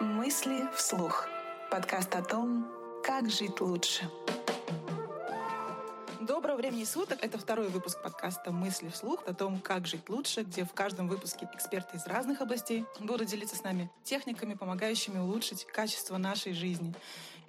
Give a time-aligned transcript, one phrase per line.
[0.00, 1.28] Мысли вслух.
[1.70, 2.68] Подкаст о том,
[3.04, 4.10] как жить лучше.
[6.20, 7.20] Доброго времени суток.
[7.22, 11.48] Это второй выпуск подкаста «Мысли вслух» о том, как жить лучше, где в каждом выпуске
[11.54, 16.92] эксперты из разных областей будут делиться с нами техниками, помогающими улучшить качество нашей жизни.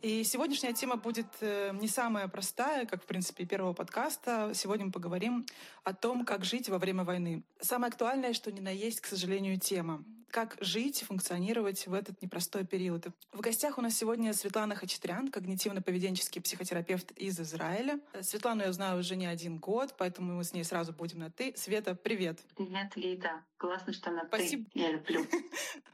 [0.04, 4.52] И сегодняшняя тема будет э, не самая простая, как, в принципе, первого подкаста.
[4.54, 5.48] Сегодня мы поговорим
[5.84, 7.44] о том, как жить во время войны.
[7.60, 10.04] Самое актуальное, что ни на есть, к сожалению, тема
[10.36, 13.08] как жить, функционировать в этот непростой период.
[13.32, 18.02] В гостях у нас сегодня Светлана Хачатрян, когнитивно-поведенческий психотерапевт из Израиля.
[18.20, 21.54] Светлану я знаю уже не один год, поэтому мы с ней сразу будем на «ты».
[21.56, 22.42] Света, привет!
[22.58, 23.46] Привет, Лида.
[23.56, 24.70] Классно, что на Спасибо.
[24.74, 24.80] «ты».
[24.80, 25.26] Я люблю.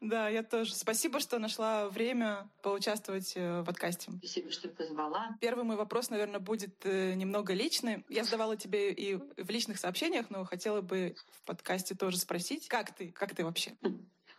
[0.02, 0.74] Да, я тоже.
[0.74, 4.12] Спасибо, что нашла время поучаствовать э, в подкасте.
[4.18, 5.38] Спасибо, что позвала.
[5.40, 8.04] Первый мой вопрос, наверное, будет э, немного личный.
[8.10, 12.96] Я задавала тебе и в личных сообщениях, но хотела бы в подкасте тоже спросить, как
[12.96, 13.76] ты, как ты вообще?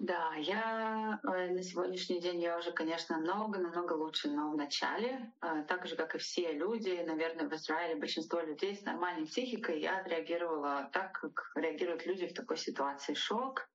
[0.02, 5.64] Да, я э, на сегодняшний день я уже, конечно, намного-намного лучше, но в начале, э,
[5.68, 10.00] так же, как и все люди, наверное, в Израиле большинство людей с нормальной психикой, я
[10.00, 13.14] отреагировала так, как реагируют люди в такой ситуации.
[13.14, 13.68] Шок,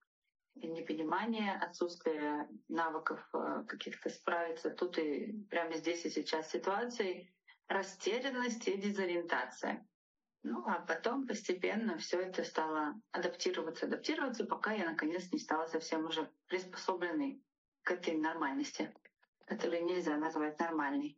[0.56, 7.34] непонимание, отсутствие навыков э, каких-то справиться тут и прямо здесь и сейчас ситуации,
[7.70, 9.88] растерянность и дезориентация.
[10.50, 16.06] Ну, а потом постепенно все это стало адаптироваться, адаптироваться, пока я наконец не стала совсем
[16.06, 17.44] уже приспособленной
[17.84, 18.94] к этой нормальности,
[19.45, 21.17] которую нельзя назвать нормальной.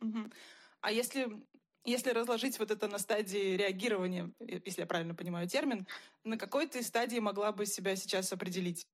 [0.00, 0.32] Угу.
[0.80, 1.40] А если
[1.84, 5.86] если разложить вот это на стадии реагирования, если я правильно понимаю термин,
[6.24, 8.88] на какой ты стадии могла бы себя сейчас определить?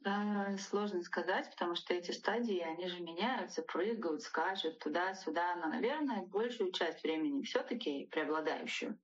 [0.00, 6.26] Да, сложно сказать, потому что эти стадии, они же меняются, прыгают, скачут туда-сюда, но, наверное,
[6.26, 8.98] большую часть времени все таки преобладающую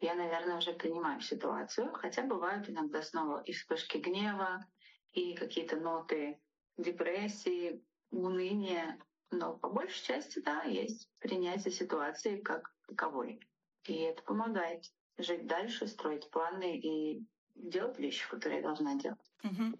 [0.00, 4.64] я, наверное, уже принимаю ситуацию, хотя бывают иногда снова и вспышки гнева,
[5.12, 6.40] и какие-то ноты
[6.76, 8.98] депрессии, уныния,
[9.30, 13.40] но по большей части, да, есть принятие ситуации как таковой.
[13.84, 14.84] И это помогает
[15.18, 19.27] жить дальше, строить планы и делать вещи, которые я должна делать.
[19.44, 19.78] Угу.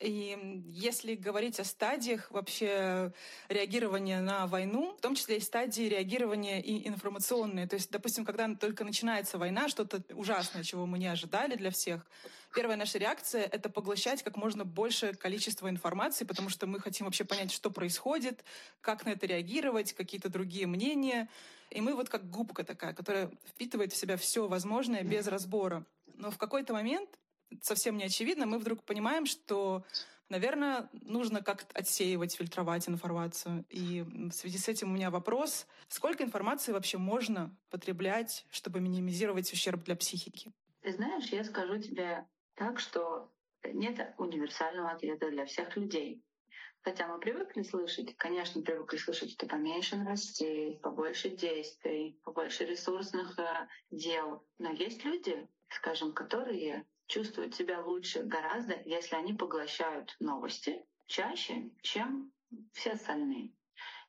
[0.00, 3.12] И если говорить о стадиях вообще
[3.48, 7.68] реагирования на войну, в том числе и стадии реагирования и информационные.
[7.68, 12.04] То есть, допустим, когда только начинается война, что-то ужасное, чего мы не ожидали для всех,
[12.52, 17.24] первая наша реакция— это поглощать как можно больше количество информации, потому что мы хотим вообще
[17.24, 18.44] понять, что происходит,
[18.80, 21.28] как на это реагировать, какие-то другие мнения.
[21.70, 25.86] И мы вот как губка такая, которая впитывает в себя все возможное без разбора.
[26.14, 27.08] Но в какой-то момент
[27.60, 29.84] совсем не очевидно, мы вдруг понимаем, что,
[30.28, 33.64] наверное, нужно как-то отсеивать, фильтровать информацию.
[33.68, 39.52] И в связи с этим у меня вопрос, сколько информации вообще можно потреблять, чтобы минимизировать
[39.52, 40.52] ущерб для психики?
[40.82, 43.30] Ты знаешь, я скажу тебе так, что
[43.64, 46.22] нет универсального ответа для всех людей.
[46.82, 53.68] Хотя мы привыкли слышать, конечно, привыкли слышать, что поменьше новостей, побольше действий, побольше ресурсных э,
[53.92, 54.44] дел.
[54.58, 62.32] Но есть люди, скажем, которые чувствуют себя лучше гораздо, если они поглощают новости чаще, чем
[62.72, 63.52] все остальные.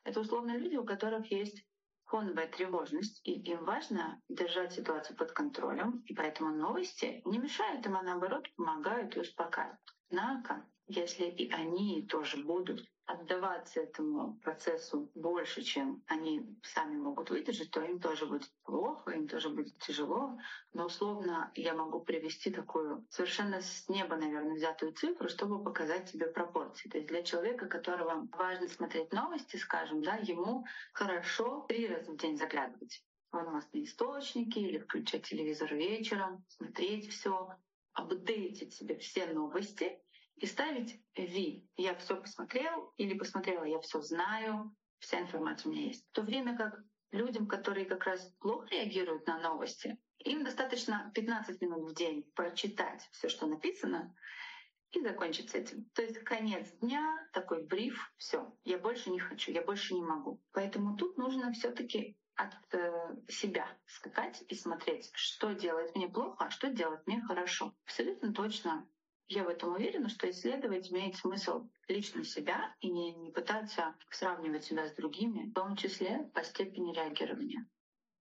[0.06, 1.66] Это условно люди, у которых есть
[2.06, 7.98] фоновая тревожность, и им важно держать ситуацию под контролем, и поэтому новости не мешают им,
[7.98, 9.82] а наоборот помогают и успокаивают.
[10.10, 17.72] Однако, если и они тоже будут отдаваться этому процессу больше, чем они сами могут выдержать,
[17.72, 20.38] то им тоже будет плохо, им тоже будет тяжело.
[20.74, 26.28] Но условно я могу привести такую совершенно с неба, наверное, взятую цифру, чтобы показать тебе
[26.28, 26.90] пропорции.
[26.90, 32.18] То есть для человека, которого важно смотреть новости, скажем, да, ему хорошо три раза в
[32.18, 37.58] день заглядывать в новостные источники или включать телевизор вечером, смотреть все,
[37.94, 40.00] апдейтить себе все новости
[40.38, 41.68] и ставить V.
[41.78, 46.08] Я все посмотрел или посмотрела, я все знаю, вся информация у меня есть.
[46.10, 46.80] В то время как
[47.12, 53.08] людям, которые как раз плохо реагируют на новости, им достаточно 15 минут в день прочитать
[53.12, 54.16] все, что написано,
[54.92, 55.86] и закончить с этим.
[55.94, 60.42] То есть конец дня, такой бриф, все, я больше не хочу, я больше не могу.
[60.52, 66.46] Поэтому тут нужно все таки от э, себя скакать и смотреть, что делает мне плохо,
[66.46, 67.76] а что делает мне хорошо.
[67.86, 68.88] Абсолютно точно
[69.34, 74.64] я в этом уверена, что исследовать имеет смысл лично себя и не, не пытаться сравнивать
[74.64, 77.66] себя с другими, в том числе по степени реагирования.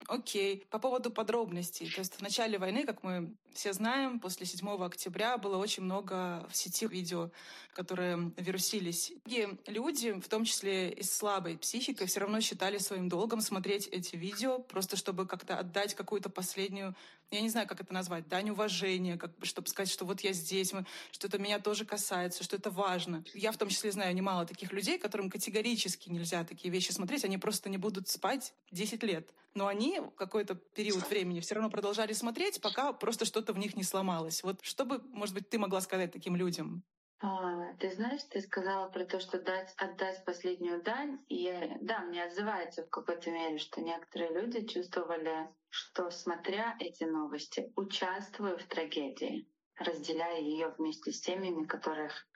[0.07, 0.65] Окей.
[0.69, 1.89] По поводу подробностей.
[1.89, 6.45] То есть в начале войны, как мы все знаем, после 7 октября было очень много
[6.49, 7.31] в сети видео,
[7.73, 9.13] которые вирусились.
[9.27, 13.87] И люди, в том числе и с слабой психикой, все равно считали своим долгом смотреть
[13.87, 16.95] эти видео, просто чтобы как-то отдать какую-то последнюю
[17.35, 20.33] я не знаю, как это назвать, дань уважения, как бы, чтобы сказать, что вот я
[20.33, 20.73] здесь,
[21.11, 23.23] что это меня тоже касается, что это важно.
[23.33, 27.37] Я в том числе знаю немало таких людей, которым категорически нельзя такие вещи смотреть, они
[27.37, 29.33] просто не будут спать 10 лет.
[29.55, 33.83] Но они какой-то период времени все равно продолжали смотреть, пока просто что-то в них не
[33.83, 34.41] сломалось.
[34.43, 36.83] Вот что бы, может быть, ты могла сказать таким людям?
[37.25, 41.23] А, ты знаешь, ты сказала про то, что дать, отдать последнюю дань.
[41.29, 41.49] И
[41.79, 48.57] да, мне отзывается в какой-то мере, что некоторые люди чувствовали, что смотря эти новости, участвуя
[48.57, 49.47] в трагедии,
[49.77, 52.27] разделяя ее вместе с теми, которых,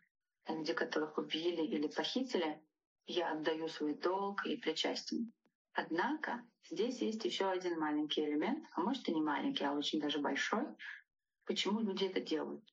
[0.47, 2.57] люди, которых убили или похитили,
[3.07, 5.33] я отдаю свой долг и причастен.
[5.73, 6.41] Однако
[6.71, 10.65] здесь есть еще один маленький элемент, а может и не маленький, а очень даже большой,
[11.45, 12.63] почему люди это делают.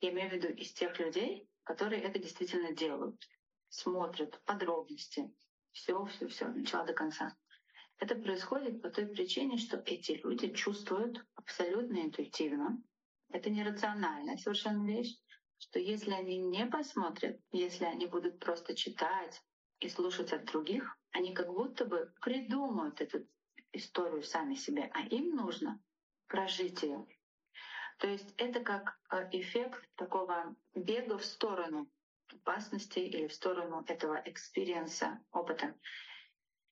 [0.00, 3.20] Я имею в виду из тех людей, которые это действительно делают,
[3.68, 5.32] смотрят подробности,
[5.72, 7.36] все, все, все, начала до конца.
[7.98, 12.82] Это происходит по той причине, что эти люди чувствуют абсолютно интуитивно.
[13.28, 15.16] Это нерациональная совершенно вещь,
[15.58, 19.42] что если они не посмотрят, если они будут просто читать
[19.80, 23.28] и слушать от других, они как будто бы придумают эту
[23.72, 25.82] историю сами себе, а им нужно
[26.26, 27.06] прожить ее,
[28.00, 31.86] то есть это как э, эффект такого бега в сторону
[32.32, 35.74] опасности или в сторону этого experience а, опыта.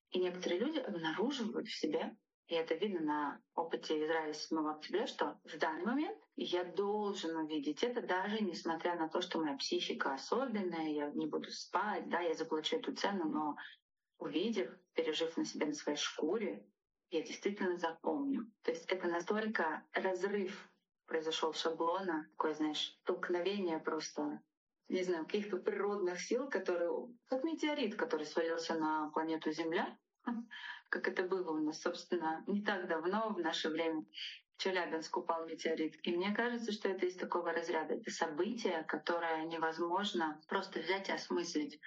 [0.09, 2.17] И некоторые люди обнаруживают в себе,
[2.47, 7.83] и это видно на опыте Израиля 7 октября, что в данный момент я должен увидеть
[7.83, 12.33] это, даже несмотря на то, что моя психика особенная, я не буду спать, да, я
[12.33, 13.55] заплачу эту цену, но
[14.17, 16.65] увидев, пережив на себе на своей шкуре,
[17.11, 18.51] я действительно запомню.
[18.63, 20.68] То есть это настолько разрыв
[21.09, 24.41] произошел шаблона, такое, знаешь, столкновение просто,
[24.87, 26.91] не знаю, каких-то природных сил, которые,
[27.27, 29.97] как метеорит, который свалился на планету Земля,
[30.89, 34.05] как это было у нас, собственно, не так давно, в наше время,
[34.55, 35.95] в Челябинск упал метеорит.
[36.03, 37.95] И мне кажется, что это из такого разряда.
[37.95, 41.79] Это событие, которое невозможно просто взять и осмыслить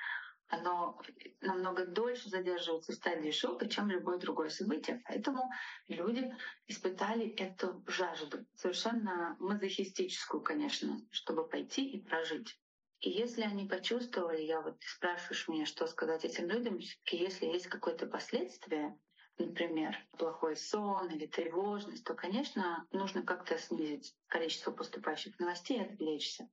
[0.52, 1.00] оно
[1.40, 5.02] намного дольше задерживается в стадии шока, чем любое другое событие.
[5.08, 5.50] Поэтому
[5.88, 6.30] люди
[6.66, 12.54] испытали эту жажду, совершенно мазохистическую, конечно, чтобы пойти и прожить.
[13.00, 16.78] И если они почувствовали, я вот спрашиваешь меня, что сказать этим людям,
[17.10, 18.96] если есть какое-то последствие,
[19.38, 26.46] например, плохой сон или тревожность, то, конечно, нужно как-то снизить количество поступающих новостей и отвлечься.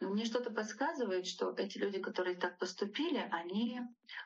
[0.00, 3.80] Мне что-то подсказывает, что эти люди, которые так поступили, они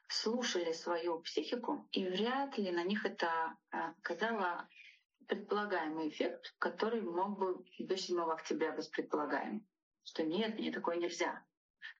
[0.09, 4.69] слушали свою психику, и вряд ли на них это оказало
[5.27, 9.67] предполагаемый эффект, который мог бы до 7 октября быть предполагаем.
[10.05, 11.45] Что нет, мне такое нельзя.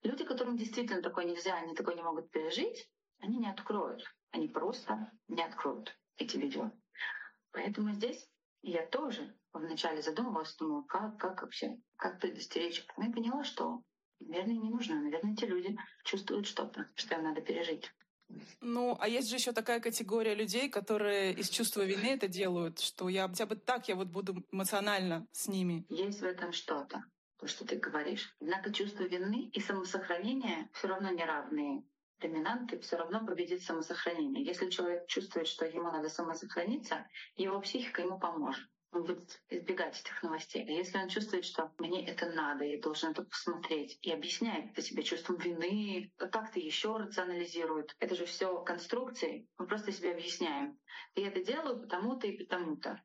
[0.01, 2.89] Люди, которым действительно такое нельзя, они такое не могут пережить,
[3.19, 4.03] они не откроют.
[4.31, 6.71] Они просто не откроют эти видео.
[7.51, 8.27] Поэтому здесь
[8.61, 12.85] я тоже вначале задумывалась, думала, как, как вообще, как предостеречь.
[12.97, 13.81] Но я поняла, что,
[14.19, 15.01] наверное, не нужно.
[15.01, 17.91] Наверное, эти люди чувствуют что-то, что им надо пережить.
[18.61, 23.09] Ну, а есть же еще такая категория людей, которые из чувства вины это делают, что
[23.09, 25.83] я хотя бы так я вот буду эмоционально с ними.
[25.89, 27.03] Есть в этом что-то,
[27.39, 28.35] то, что ты говоришь.
[28.39, 31.83] Однако чувство вины и самосохранение все равно неравные
[32.19, 34.45] доминанты, все равно победит самосохранение.
[34.45, 40.23] Если человек чувствует, что ему надо самосохраниться, его психика ему поможет он будет избегать этих
[40.23, 40.65] новостей.
[40.67, 44.81] А если он чувствует, что мне это надо, я должен это посмотреть, и объясняет это
[44.81, 47.95] себе чувством вины, как-то еще рационализирует.
[47.99, 49.47] Это же все конструкции.
[49.57, 50.79] Мы просто себе объясняем.
[51.15, 53.01] Я это делаю потому-то и потому-то.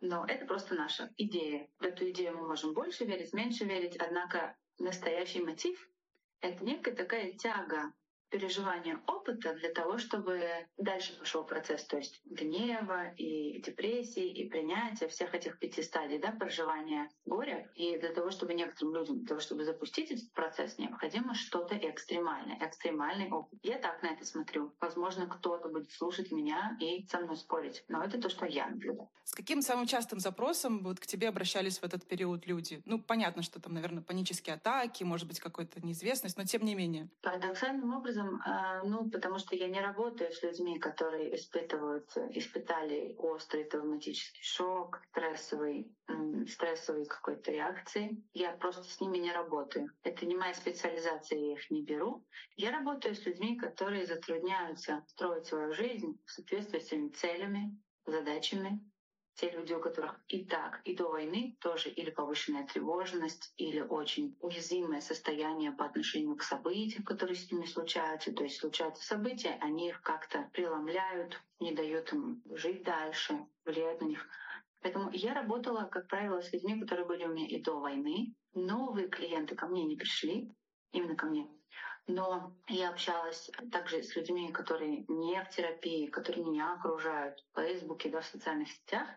[0.00, 1.68] Но это просто наша идея.
[1.78, 5.76] В эту идею мы можем больше верить, меньше верить, однако настоящий мотив—
[6.40, 7.92] это некая такая тяга
[8.30, 10.40] переживания опыта для того, чтобы
[10.76, 16.32] дальше пошел процесс, то есть гнева и депрессии и принятия всех этих пяти стадий да,
[16.32, 17.70] проживания горя.
[17.74, 22.58] И для того, чтобы некоторым людям, для того, чтобы запустить этот процесс, необходимо что-то экстремальное,
[22.60, 23.58] экстремальный опыт.
[23.62, 24.74] Я так на это смотрю.
[24.80, 29.08] Возможно, кто-то будет слушать меня и со мной спорить, но это то, что я наблюдаю.
[29.24, 32.82] С каким самым частым запросом вот к тебе обращались в этот период люди?
[32.86, 37.10] Ну, понятно, что там, наверное, панические атаки, может быть, какая-то неизвестность, но тем не менее.
[37.20, 43.14] Парадоксальным образом образом, а, ну, потому что я не работаю с людьми, которые испытывают, испытали
[43.18, 45.90] острый травматический шок, стрессовый,
[46.48, 48.22] стрессовый какой-то реакции.
[48.32, 49.90] Я просто с ними не работаю.
[50.02, 52.24] Это не моя специализация, я их не беру.
[52.56, 58.80] Я работаю с людьми, которые затрудняются строить свою жизнь в соответствии с своими целями, задачами,
[59.38, 64.36] те люди, у которых и так, и до войны тоже или повышенная тревожность, или очень
[64.40, 68.32] уязвимое состояние по отношению к событиям, которые с ними случаются.
[68.32, 74.06] То есть случаются события, они их как-то преломляют, не дают им жить дальше, влияют на
[74.06, 74.26] них.
[74.80, 78.34] Поэтому я работала, как правило, с людьми, которые были у меня и до войны.
[78.54, 80.52] Новые клиенты ко мне не пришли,
[80.90, 81.48] именно ко мне.
[82.08, 88.08] Но я общалась также с людьми, которые не в терапии, которые меня окружают в Фейсбуке,
[88.08, 89.08] да, в социальных сетях.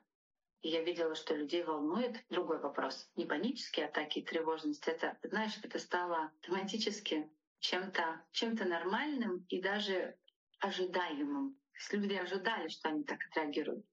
[0.62, 3.10] И я видела, что людей волнует другой вопрос.
[3.16, 4.88] Не панические атаки, тревожность.
[4.88, 10.16] Это, знаешь, это стало автоматически чем-то чем нормальным и даже
[10.60, 11.58] ожидаемым.
[11.92, 13.86] Люди ожидали, что они так отреагируют.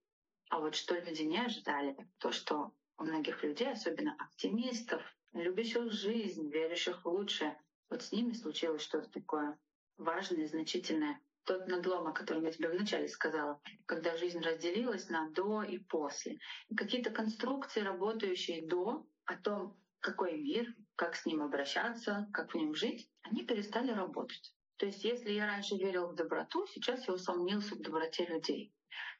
[0.49, 5.01] А вот что люди не ожидали, то, что у многих людей, особенно оптимистов,
[5.33, 7.59] любящих жизнь, верящих в лучшее,
[7.89, 9.57] вот с ними случилось что-то такое
[9.97, 11.19] важное, значительное.
[11.49, 16.37] Тот надлом, о котором я тебе вначале сказала, когда жизнь разделилась на до и после.
[16.77, 22.75] Какие-то конструкции, работающие до, о том, какой мир, как с ним обращаться, как в нем
[22.75, 24.53] жить, они перестали работать.
[24.77, 28.71] То есть если я раньше верил в доброту, сейчас я усомнился в доброте людей.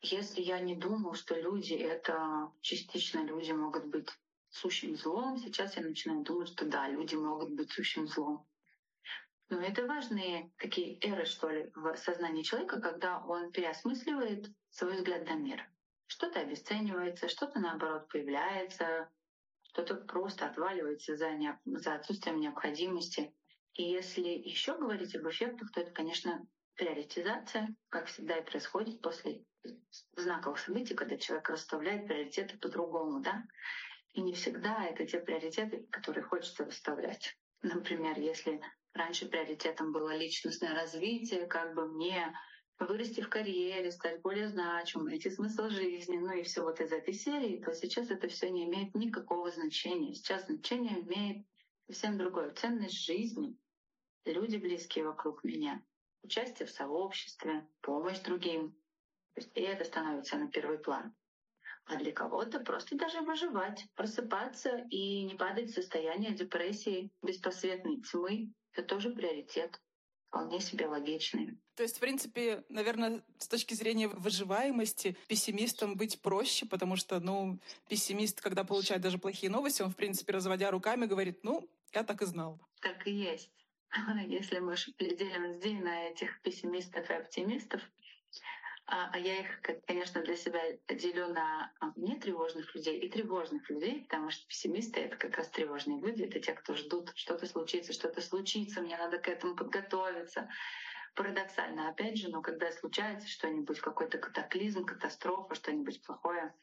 [0.03, 4.09] Если я не думал, что люди— это частично люди могут быть
[4.51, 8.45] сущим злом, сейчас я начинаю думать, что да, люди могут быть сущим злом.
[9.49, 15.25] Но это важные такие эры, что ли, в сознании человека, когда он переосмысливает свой взгляд
[15.25, 15.67] на мир.
[16.05, 19.09] Что-то обесценивается, что-то наоборот появляется,
[19.63, 21.59] что-то просто отваливается за, не...
[21.65, 23.33] за отсутствием необходимости.
[23.73, 29.45] И если еще говорить об эффектах, то это, конечно, приоритизация, как всегда и происходит после
[30.15, 33.43] знаковых событий, когда человек расставляет приоритеты по-другому, да.
[34.13, 37.35] И не всегда это те приоритеты, которые хочется расставлять.
[37.61, 38.61] Например, если
[38.99, 42.35] раньше приоритетом было личностное развитие, как бы мне
[42.77, 47.13] вырасти в карьере, стать более значимым, найти смысл жизни, ну и все вот из этой
[47.13, 50.13] серии, то сейчас это все не имеет никакого значения.
[50.13, 51.45] Сейчас значение имеет
[51.87, 52.51] совсем другое.
[52.51, 53.57] Ценность жизни,
[54.25, 55.81] люди близкие вокруг меня,
[56.23, 58.75] участие в сообществе, помощь другим.
[59.55, 61.15] И это становится на первый план.
[61.85, 68.53] А для кого-то просто даже выживать, просыпаться и не падать в состояние депрессии, беспросветной тьмы—
[68.73, 69.79] это тоже приоритет
[70.29, 71.57] вполне себе логичный.
[71.75, 77.59] То есть, в принципе, наверное, с точки зрения выживаемости пессимистам быть проще, потому что, ну,
[77.87, 82.21] пессимист, когда получает даже плохие новости, он, в принципе, разводя руками, говорит, ну, я так
[82.21, 82.59] и знал.
[82.81, 83.51] Так и есть.
[84.27, 87.81] Если мы делим людей на этих пессимистов и оптимистов,
[88.91, 94.03] а, а я их, конечно, для себя делю на а, нетревожных людей и тревожных людей,
[94.03, 98.21] потому что пессимисты— это как раз тревожные люди, это те, кто ждут, что-то случится, что-то
[98.21, 100.49] случится, мне надо к этому подготовиться.
[101.15, 106.53] Парадоксально, опять же, но когда случается что-нибудь, какой-то катаклизм, катастрофа, что-нибудь плохое,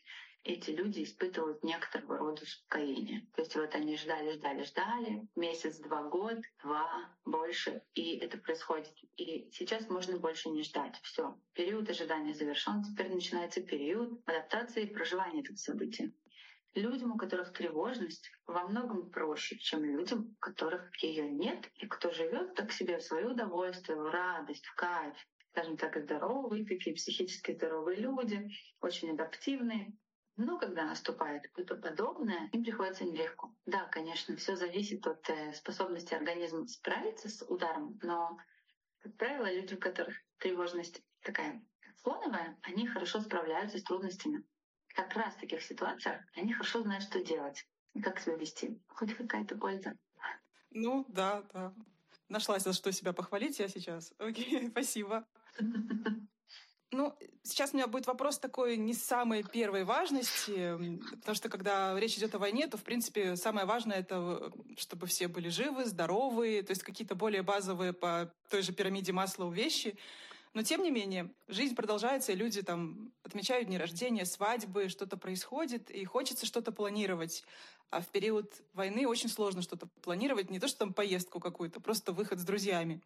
[0.46, 3.26] эти люди испытывают некоторого рода успокоение.
[3.34, 8.94] То есть вот они ждали, ждали, ждали, месяц, два, год, два, больше, и это происходит.
[9.16, 10.94] И сейчас можно больше не ждать.
[11.02, 16.12] Все, период ожидания завершен, теперь начинается период адаптации и проживания этого события.
[16.74, 22.12] Людям, у которых тревожность, во многом проще, чем людям, у которых ее нет, и кто
[22.12, 25.16] живет так себе в свое удовольствие, в радость, в кайф.
[25.50, 28.46] Скажем так, здоровые, такие психически здоровые люди,
[28.80, 29.96] очень адаптивные,
[30.36, 33.54] но когда наступает что-то подобное, им приходится нелегко.
[33.64, 38.38] Да, конечно, все зависит от э, способности организма справиться с ударом, но,
[39.00, 41.62] как правило, люди, у которых тревожность такая
[42.02, 44.44] фоновая, они хорошо справляются с трудностями.
[44.88, 48.80] Как раз в таких ситуациях они хорошо знают, что делать и как себя вести.
[48.88, 49.96] Хоть какая-то польза.
[50.70, 51.72] Ну, да, да.
[52.28, 54.12] Нашлась за что себя похвалить я сейчас.
[54.18, 55.26] Окей, спасибо.
[56.92, 57.12] Ну,
[57.42, 60.78] сейчас у меня будет вопрос такой не самой первой важности,
[61.16, 65.26] потому что когда речь идет о войне, то, в принципе, самое важное— это чтобы все
[65.26, 69.96] были живы, здоровы, то есть какие-то более базовые по той же пирамиде масла вещи.
[70.54, 75.90] Но, тем не менее, жизнь продолжается, и люди там отмечают дни рождения, свадьбы, что-то происходит,
[75.90, 77.44] и хочется что-то планировать.
[77.90, 82.12] А в период войны очень сложно что-то планировать, не то что там поездку какую-то, просто
[82.12, 83.02] выход с друзьями.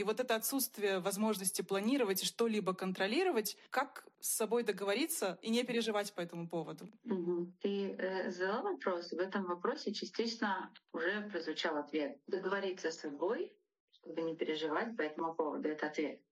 [0.00, 5.62] И вот это отсутствие возможности планировать и что-либо контролировать, как с собой договориться и не
[5.62, 6.88] переживать по этому поводу?
[7.04, 7.52] Угу.
[7.60, 12.18] Ты э, задала вопрос, в этом вопросе частично уже прозвучал ответ.
[12.26, 13.54] Договориться с собой,
[13.92, 16.22] чтобы не переживать по этому поводу, это ответ.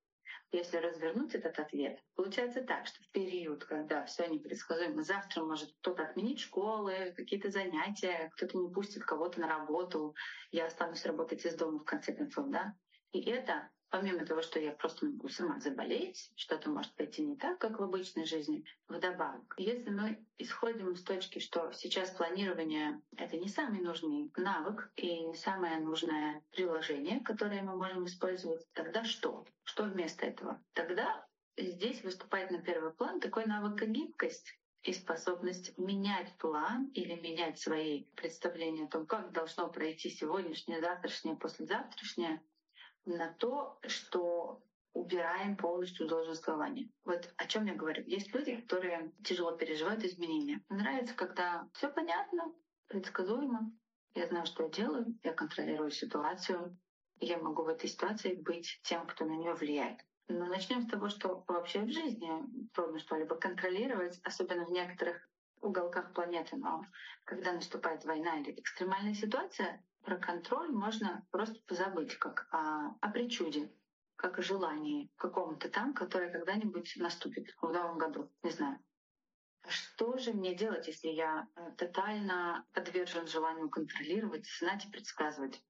[0.51, 6.05] Если развернуть этот ответ, получается так, что в период, когда все непредсказуемо, завтра может кто-то
[6.05, 10.15] отменить школы, какие-то занятия, кто-то не пустит кого-то на работу,
[10.53, 12.75] я останусь работать из дома в конце концов, да,
[13.13, 17.59] и это, помимо того, что я просто могу сама заболеть, что-то может пойти не так,
[17.59, 19.55] как в обычной жизни, вдобавок.
[19.57, 25.35] Если мы исходим с точки, что сейчас планирование— это не самый нужный навык и не
[25.35, 29.47] самое нужное приложение, которое мы можем использовать, тогда что?
[29.65, 30.63] Что вместо этого?
[30.75, 34.55] Тогда здесь выступает на первый план такой навык, как гибкость.
[34.83, 41.37] и способность менять план или менять свои представления о том, как должно пройти сегодняшнее, завтрашнее,
[41.37, 42.41] послезавтрашнее,
[43.05, 44.63] на то, что
[44.93, 46.91] убираем полностью долженствование.
[47.05, 48.03] Вот о чем я говорю.
[48.07, 50.63] Есть люди, которые тяжело переживают изменения.
[50.69, 52.53] Нравится, когда все понятно,
[52.89, 53.73] предсказуемо.
[54.15, 56.77] Я знаю, что я делаю, я контролирую ситуацию,
[57.21, 60.01] я могу в этой ситуации быть тем, кто на нее влияет.
[60.29, 62.31] Но начнем с того, что вообще в жизни
[62.75, 65.29] трудно что-либо контролировать, особенно в некоторых
[65.61, 66.57] уголках планеты.
[66.57, 66.85] Но
[67.25, 73.71] когда наступает война или экстремальная ситуация, про контроль можно просто позабыть, как о, о причуде,
[74.17, 78.33] как о желании какому-то там, которое когда-нибудь наступит в новом году.
[78.43, 78.79] Не знаю.
[79.69, 85.63] Что же мне делать, если я э, тотально подвержен желанию контролировать, знать и предсказывать?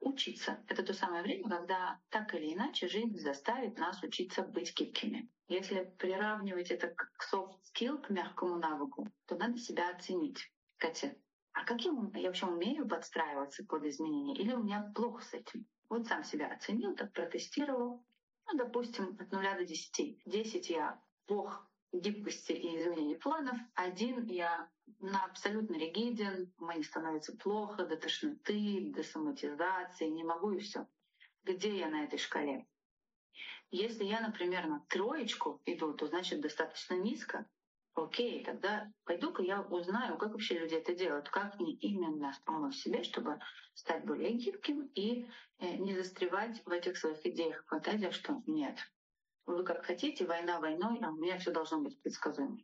[0.00, 0.58] Учиться.
[0.66, 5.30] Это то самое время, когда так или иначе жизнь заставит нас учиться быть гибкими.
[5.46, 10.52] Если приравнивать это к soft skill, к мягкому навыку, то надо себя оценить.
[10.78, 11.14] Катя,
[11.54, 14.34] а как я, я вообще умею подстраиваться под изменения?
[14.34, 15.66] Или у меня плохо с этим?
[15.88, 18.04] Вот сам себя оценил, так протестировал.
[18.46, 20.20] Ну, допустим, от нуля до десяти.
[20.26, 23.56] Десять я бог гибкости и изменения планов.
[23.74, 24.68] Один я
[24.98, 30.86] на абсолютно ригиден, мне становится плохо, до тошноты, до соматизации, не могу и все.
[31.44, 32.66] Где я на этой шкале?
[33.70, 37.46] Если я, например, на троечку иду, то значит достаточно низко.
[37.94, 43.04] Окей, тогда пойду-ка я узнаю, как вообще люди это делают, как мне именно помочь себе,
[43.04, 43.38] чтобы
[43.74, 48.76] стать более гибким и э, не застревать в этих своих идеях, фантазиях, что нет,
[49.46, 52.58] вы как хотите, война войной, а у меня все должно быть предсказуемо.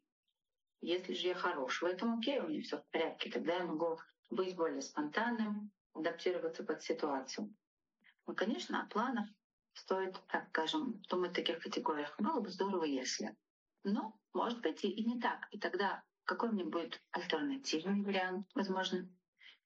[0.81, 3.99] Если же я хорош в этом, окей, у меня все в порядке, тогда я могу
[4.31, 7.55] быть более спонтанным, адаптироваться под ситуацию.
[8.27, 9.29] Ну, конечно, о планах
[9.75, 12.15] стоит, так скажем, думать в таких категориях.
[12.19, 13.37] Было бы здорово, если.
[13.85, 15.47] Но, может быть, и не так.
[15.51, 19.09] И тогда какой мне будет альтернативный вариант, возможно?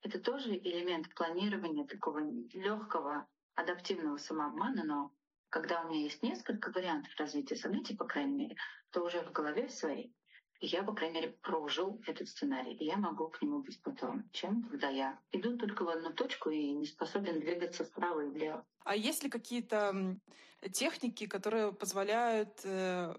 [0.02, 2.20] Это тоже элемент планирования такого
[2.52, 5.12] легкого адаптивного самообмана, но
[5.48, 8.56] когда у меня есть несколько вариантов развития событий, по крайней мере,
[8.90, 10.14] то уже в голове своей
[10.60, 14.62] я, по крайней мере, прожил этот сценарий, и я могу к нему быть готовым, чем
[14.64, 18.64] когда я иду только в одну точку и не способен двигаться вправо и влево.
[18.84, 20.18] А есть ли какие-то
[20.72, 23.14] техники, которые позволяют э,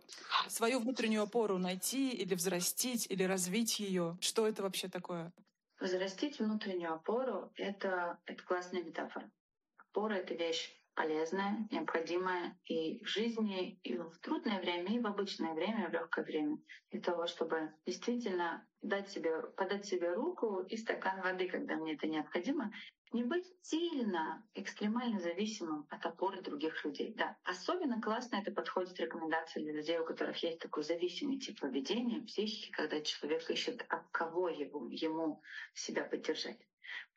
[0.48, 4.18] свою внутреннюю опору найти или взрастить, или развить ее?
[4.22, 5.32] Что это вообще такое?
[5.80, 9.30] Взрастить внутреннюю опору— это, это классная метафора.
[9.78, 15.54] Опора— это вещь полезное, необходимое и в жизни, и в трудное время, и в обычное
[15.54, 16.58] время, и в легкое время,
[16.92, 22.08] для того, чтобы действительно дать себе, подать себе руку и стакан воды, когда мне это
[22.08, 22.72] необходимо,
[23.12, 27.14] не быть сильно, экстремально зависимым от опоры других людей.
[27.16, 32.22] Да, особенно классно это подходит рекомендации для людей, у которых есть такой зависимый тип поведения,
[32.26, 35.42] психики, когда человек ищет, от кого его, ему
[35.74, 36.60] себя поддержать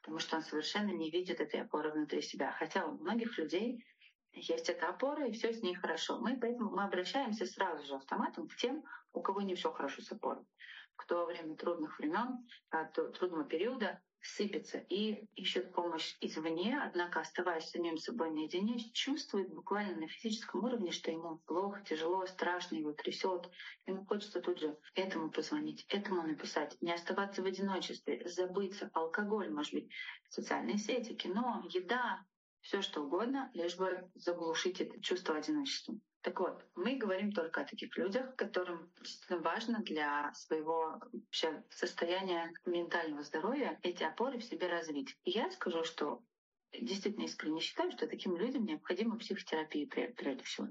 [0.01, 2.53] потому что он совершенно не видит этой опоры внутри себя.
[2.53, 3.85] Хотя у многих людей
[4.33, 6.19] есть эта опора, и все с ней хорошо.
[6.19, 10.13] Мы поэтому мы обращаемся сразу же автоматом к тем, у кого не все хорошо с
[10.13, 10.45] опорой,
[10.97, 17.69] кто во время трудных времен, а, трудного периода сыпется и ищет помощь извне, однако оставаясь
[17.69, 23.49] самим собой наедине, чувствует буквально на физическом уровне, что ему плохо, тяжело, страшно, его трясет.
[23.87, 29.73] Ему хочется тут же этому позвонить, этому написать, не оставаться в одиночестве, забыться, алкоголь, может
[29.73, 29.91] быть,
[30.29, 32.25] социальные сети, кино, еда,
[32.61, 35.95] все что угодно, лишь бы заглушить это чувство одиночества.
[36.23, 42.53] Так вот, мы говорим только о таких людях, которым действительно важно для своего вообще состояния
[42.67, 45.17] ментального здоровья эти опоры в себе развить.
[45.25, 46.23] И я скажу, что
[46.73, 50.69] действительно искренне считаю, что таким людям необходима психотерапия прежде всего.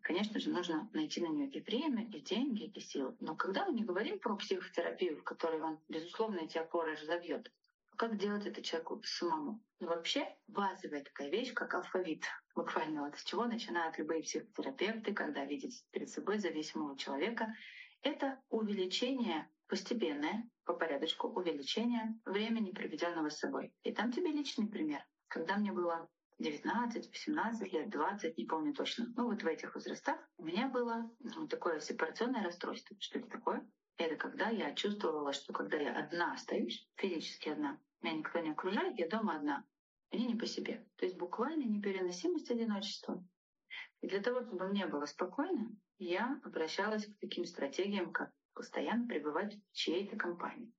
[0.00, 3.16] Конечно же, нужно найти на нее и время, и деньги, и силы.
[3.20, 7.52] Но когда мы не говорим про психотерапию, в которой он, безусловно, эти опоры разовьет,
[7.96, 9.60] как делать это человеку самому.
[9.80, 12.24] Но вообще базовая такая вещь, как алфавит.
[12.58, 17.54] Буквально вот с чего начинают любые психотерапевты, когда видят перед собой зависимого человека,
[18.02, 23.72] это увеличение постепенное, по порядочку увеличение времени, проведенного с собой.
[23.84, 25.06] И там тебе личный пример.
[25.28, 26.08] Когда мне было
[26.40, 29.06] 19, 18 лет, 20, не помню точно.
[29.16, 32.96] Ну вот в этих возрастах у меня было ну, такое сепарационное расстройство.
[32.98, 33.70] Что это такое?
[33.98, 38.98] Это когда я чувствовала, что когда я одна остаюсь, физически одна, меня никто не окружает,
[38.98, 39.64] я дома одна.
[40.10, 40.86] Мне не по себе.
[40.96, 43.22] То есть буквально непереносимость одиночества.
[44.00, 49.54] И для того, чтобы мне было спокойно, я обращалась к таким стратегиям, как постоянно пребывать
[49.54, 50.72] в чьей-то компании.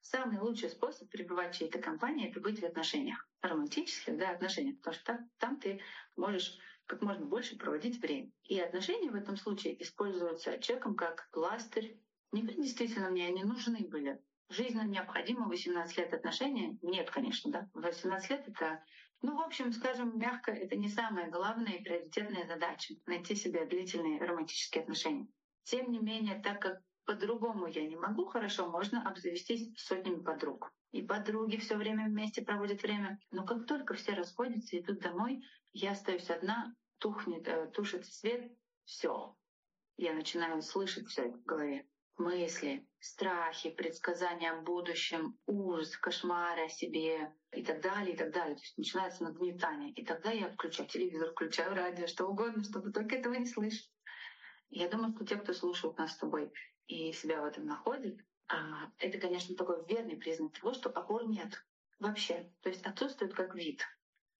[0.00, 3.28] Самый лучший способ пребывать в чьей-то компании— это быть в отношениях.
[3.42, 4.78] Романтических, да, отношениях.
[4.78, 5.80] Потому что там, там ты
[6.16, 8.30] можешь как можно больше проводить время.
[8.44, 12.00] И отношения в этом случае используются человеком как пластырь
[12.32, 14.22] Нет, действительно мне они нужны были.
[14.50, 16.78] Жизненно необходимо 18 лет отношения?
[16.80, 17.68] Нет, конечно, да.
[17.74, 18.82] 18 лет— это,
[19.20, 24.18] ну, в общем, скажем мягко, это не самая главная и приоритетная задача— найти себе длительные
[24.18, 25.28] романтические отношения.
[25.64, 30.72] Тем не менее, так как по-другому я не могу, хорошо, можно обзавестись сотнями подруг.
[30.92, 33.18] И подруги все время вместе проводят время.
[33.30, 35.42] Но как только все расходятся и идут домой,
[35.74, 38.50] я остаюсь одна, тухнет, э, тушит свет,
[38.84, 39.36] все.
[39.98, 41.86] Я начинаю слышать все в голове
[42.18, 48.56] мысли, страхи, предсказания о будущем, ужас, кошмары о себе и так далее, и так далее.
[48.56, 49.92] То есть начинается нагнетание.
[49.92, 53.90] И тогда я включаю телевизор, включаю радио, что угодно, чтобы только этого не слышать.
[54.70, 56.52] Я думаю, что те, кто слушают нас с тобой
[56.86, 61.64] и себя в этом находит, а, это, конечно, такой верный признак того, что опор нет
[61.98, 62.52] вообще.
[62.62, 63.82] То есть отсутствует как вид.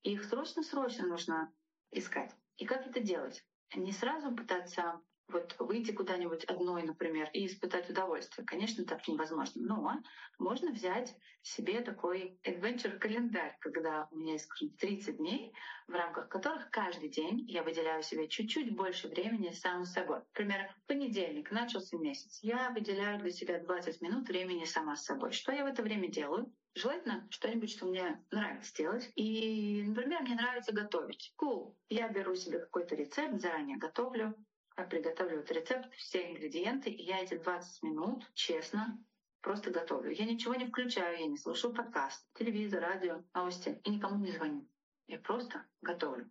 [0.03, 1.53] Их срочно-срочно нужно
[1.91, 2.35] искать.
[2.57, 3.45] И как это делать?
[3.75, 8.47] Не сразу пытаться вот выйти куда-нибудь одной, например, и испытать удовольствие.
[8.47, 9.63] Конечно, так невозможно.
[9.63, 9.93] Но
[10.39, 15.53] можно взять себе такой adventure-календарь, когда у меня есть, скажем, 30 дней,
[15.87, 20.21] в рамках которых каждый день я выделяю себе чуть-чуть больше времени сам с собой.
[20.35, 22.39] Например, понедельник, начался месяц.
[22.43, 25.33] Я выделяю для себя 20 минут времени сама с собой.
[25.33, 26.53] Что я в это время делаю?
[26.75, 29.11] Желательно что-нибудь, что мне нравится делать.
[29.17, 31.35] И, например, мне нравится готовить.
[31.43, 31.75] Cool.
[31.89, 34.35] Я беру себе какой-то рецепт, заранее готовлю,
[34.85, 39.03] приготавливают рецепт, все ингредиенты, и я эти 20 минут честно
[39.41, 40.11] просто готовлю.
[40.11, 44.69] Я ничего не включаю, я не слушаю подкаст, телевизор, радио, новости и никому не звоню.
[45.07, 46.31] Я просто готовлю.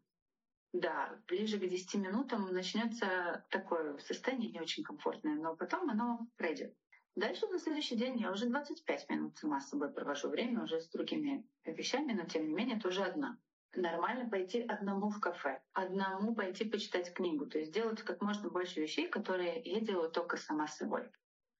[0.73, 6.75] Да, ближе к 10 минутам начнется такое состояние не очень комфортное, но потом оно пройдет.
[7.15, 10.89] Дальше на следующий день я уже 25 минут сама с собой провожу время уже с
[10.89, 13.39] другими вещами, но тем не менее тоже одна
[13.75, 18.82] нормально пойти одному в кафе, одному пойти почитать книгу, то есть делать как можно больше
[18.82, 21.10] вещей, которые я делаю только сама собой.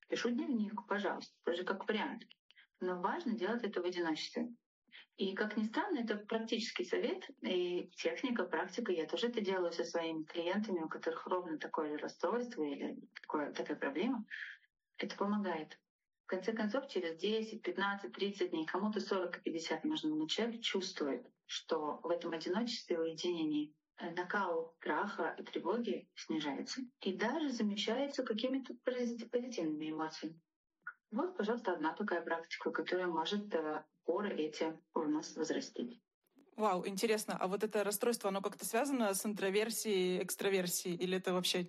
[0.10, 2.24] Пишу дневник, пожалуйста, тоже как вариант.
[2.80, 4.50] Но важно делать это в одиночестве.
[5.18, 8.92] И, как ни странно, это практический совет и техника, практика.
[8.92, 13.78] Я тоже это делаю со своими клиентами, у которых ровно такое расстройство или такое, такая
[13.78, 14.26] проблема.
[14.98, 15.78] Это помогает.
[16.26, 20.62] В конце концов, через 10, 15, 30 дней, кому-то 40 и 50 нужно, но человек
[20.62, 28.24] чувствует, что в этом одиночестве, уединении э, накал страха и тревоги снижается и даже замещается
[28.24, 30.40] какими-то позитивными эмоциями.
[31.12, 36.02] Вот, пожалуйста, одна такая практика, которая может э, поры эти у нас возрастить.
[36.58, 37.38] Вау, интересно.
[37.40, 41.68] А вот это расстройство, оно как-то связано с интроверсией, экстраверсией, или это вообще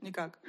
[0.00, 0.40] никак?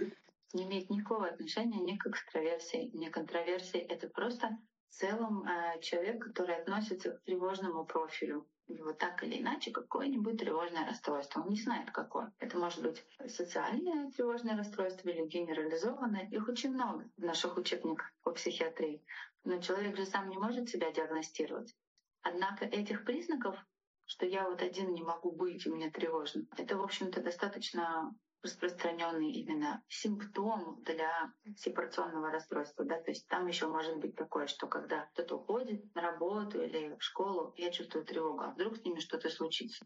[0.54, 3.80] Не имеет никакого отношения ни к экстраверсии, ни к интроверсии.
[3.80, 4.58] Это просто
[4.92, 8.46] в целом э, человек, который относится к тревожному профилю.
[8.68, 11.42] У так или иначе какое-нибудь тревожное расстройство.
[11.42, 12.32] Он не знает, какое.
[12.40, 16.28] Это может быть социальное тревожное расстройство или генерализованное.
[16.30, 19.04] Их очень много в наших учебниках по психиатрии.
[19.44, 21.76] Но человек же сам не может себя диагностировать.
[22.22, 23.58] Однако этих признаков,
[24.06, 29.32] что я вот один не могу быть, и мне тревожно, это, в общем-то, достаточно распространенный
[29.32, 32.86] именно симптом для сепарационного расстройства.
[32.86, 33.00] Да?
[33.02, 37.04] То есть там еще может быть такое, что когда кто-то уходит на работу или в
[37.04, 39.86] школу, я чувствую тревогу, а вдруг с ними что-то случится.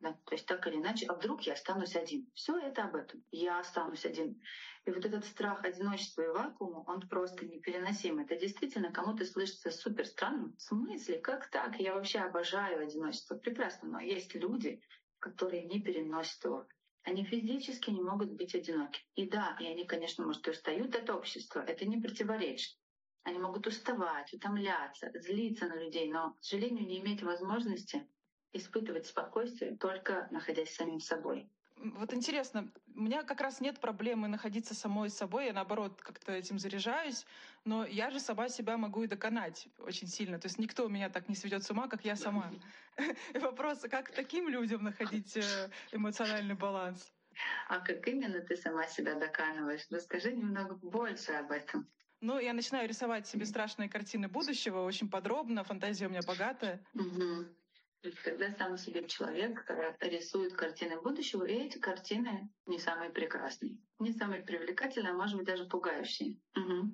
[0.00, 0.12] Да?
[0.26, 2.28] То есть так или иначе, а вдруг я останусь один.
[2.34, 3.22] Все это об этом.
[3.30, 4.40] Я останусь один.
[4.84, 8.18] И вот этот страх одиночества и вакуума, он просто непереносим.
[8.18, 10.56] Это действительно кому-то слышится супер странным.
[10.56, 11.18] В смысле?
[11.20, 11.78] Как так?
[11.78, 13.36] Я вообще обожаю одиночество.
[13.36, 13.90] Прекрасно.
[13.90, 14.80] Но есть люди,
[15.20, 16.66] которые не переносят его.
[17.04, 19.02] Они физически не могут быть одиноки.
[19.16, 21.64] И да, и они, конечно, может, и устают от общества.
[21.66, 22.76] Это не противоречит.
[23.24, 28.06] Они могут уставать, утомляться, злиться на людей, но, к сожалению, не иметь возможности
[28.52, 31.48] испытывать спокойствие, только находясь самим собой.
[31.82, 36.60] Вот интересно, у меня как раз нет проблемы находиться самой собой, я наоборот как-то этим
[36.60, 37.26] заряжаюсь,
[37.64, 40.38] но я же сама себя могу и доконать очень сильно.
[40.38, 42.52] То есть никто меня так не сведет с ума, как я сама.
[43.34, 47.12] Вопрос, как таким людям находить э, эмоциональный баланс?
[47.68, 49.86] А как именно ты сама себя доканываешь?
[49.90, 51.88] Расскажи немного больше об этом.
[52.20, 56.80] Ну, я начинаю рисовать себе страшные картины будущего очень подробно, фантазия у меня богатая.
[56.94, 57.46] Угу.
[58.02, 59.64] То есть когда сам себе человек
[60.00, 65.46] рисует картины будущего, и эти картины не самые прекрасные, не самые привлекательные, а может быть
[65.46, 66.40] даже пугающие.
[66.56, 66.90] Угу.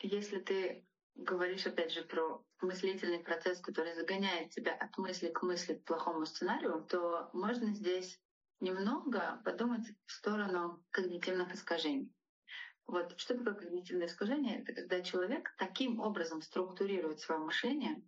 [0.00, 5.74] Если ты говоришь опять же про мыслительный процесс, который загоняет тебя от мысли к мысли
[5.74, 8.20] к плохому сценарию, то можно здесь
[8.60, 12.12] немного подумать в сторону когнитивных искажений.
[12.86, 14.60] Вот что такое когнитивное искажение?
[14.60, 18.02] Это когда человек таким образом структурирует свое мышление,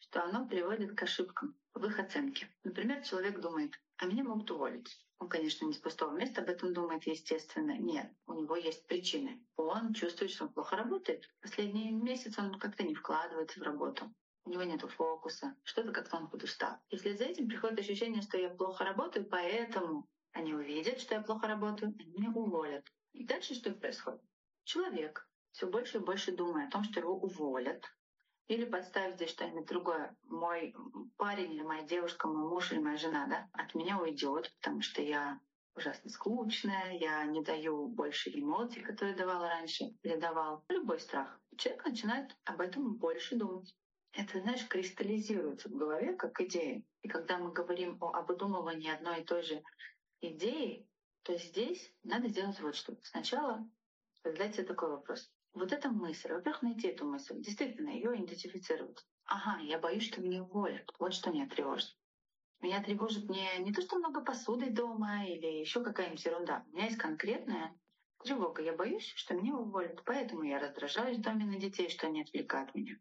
[0.00, 2.48] что оно приводит к ошибкам в их оценке.
[2.64, 4.98] Например, человек думает, а меня могут уволить.
[5.18, 7.76] Он, конечно, не с пустого места об этом думает, естественно.
[7.78, 9.44] Нет, у него есть причины.
[9.56, 11.28] Он чувствует, что он плохо работает.
[11.42, 14.12] Последний месяц он как-то не вкладывается в работу.
[14.44, 16.78] У него нет фокуса, что-то как-то он подустал.
[16.88, 21.20] И вслед за этим приходит ощущение, что я плохо работаю, поэтому они увидят, что я
[21.20, 22.90] плохо работаю, они меня уволят.
[23.12, 24.22] И дальше что происходит?
[24.64, 27.84] Человек все больше и больше думая о том, что его уволят,
[28.48, 30.16] или подставить здесь что-нибудь другое.
[30.24, 30.74] Мой
[31.16, 35.02] парень или моя девушка, мой муж или моя жена, да, от меня уйдет, потому что
[35.02, 35.40] я
[35.74, 40.64] ужасно скучная, я не даю больше эмоций, которые давала раньше, или давал.
[40.68, 41.40] Любой страх.
[41.56, 43.74] Человек начинает об этом больше думать.
[44.12, 46.82] Это, знаешь, кристаллизируется в голове как идея.
[47.02, 49.62] И когда мы говорим о обдумывании одной и той же
[50.20, 50.88] идеи,
[51.22, 52.96] то здесь надо сделать вот что.
[53.02, 53.68] Сначала
[54.24, 55.30] задать себе такой вопрос.
[55.52, 59.04] Вот эта мысль, во-первых, найти эту мысль, действительно ее идентифицировать.
[59.24, 60.92] Ага, я боюсь, что меня уволят.
[60.98, 61.96] Вот что меня тревожит.
[62.60, 66.64] Меня тревожит не, не то, что много посуды дома или еще какая-нибудь ерунда.
[66.68, 67.74] У меня есть конкретная
[68.22, 68.62] тревога.
[68.62, 70.02] Я боюсь, что меня уволят.
[70.04, 72.98] Поэтому я раздражаюсь в доме на детей, что они отвлекают меня.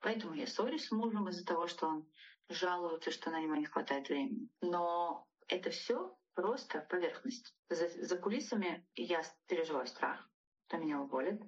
[0.00, 2.10] Поэтому я ссорюсь с мужем из-за того, что он
[2.48, 4.48] жалуется, что на него не хватает времени.
[4.60, 7.54] Но это все просто поверхность.
[7.70, 10.28] За, за кулисами я переживаю страх,
[10.66, 11.40] что меня уволят.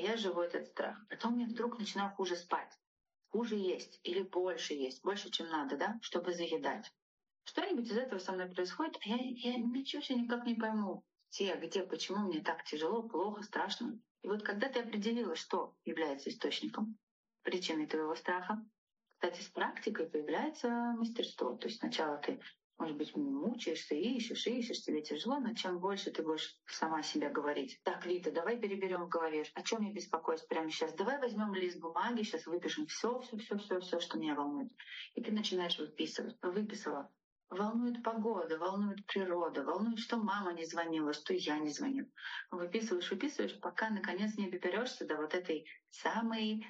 [0.00, 0.96] Я живу этот страх.
[1.08, 2.72] Потом я вдруг начинаю хуже спать.
[3.30, 6.90] Хуже есть или больше есть, больше, чем надо, да, чтобы заедать.
[7.44, 11.04] Что-нибудь из этого со мной происходит, а я, я ничего себе никак не пойму.
[11.32, 13.98] Где, где, почему мне так тяжело, плохо, страшно.
[14.22, 16.96] И вот когда ты определила, что является источником,
[17.42, 18.64] причиной твоего страха,
[19.14, 21.56] кстати, с практикой появляется мастерство.
[21.56, 22.40] То есть сначала ты
[22.78, 27.80] может быть, мучаешься, ищешь, ищешь, тебе тяжело, но чем больше ты будешь сама себе говорить.
[27.82, 30.94] Так, Лита, давай переберем в голове, о чем я беспокоюсь прямо сейчас.
[30.94, 34.70] Давай возьмем лист бумаги, сейчас выпишем все, все, все, все, все, что меня волнует.
[35.14, 36.36] И ты начинаешь выписывать.
[36.40, 37.10] Выписала.
[37.50, 42.06] Волнует погода, волнует природа, волнует, что мама не звонила, что я не звонил.
[42.52, 46.64] Выписываешь, выписываешь, пока наконец не доберешься до вот этой самой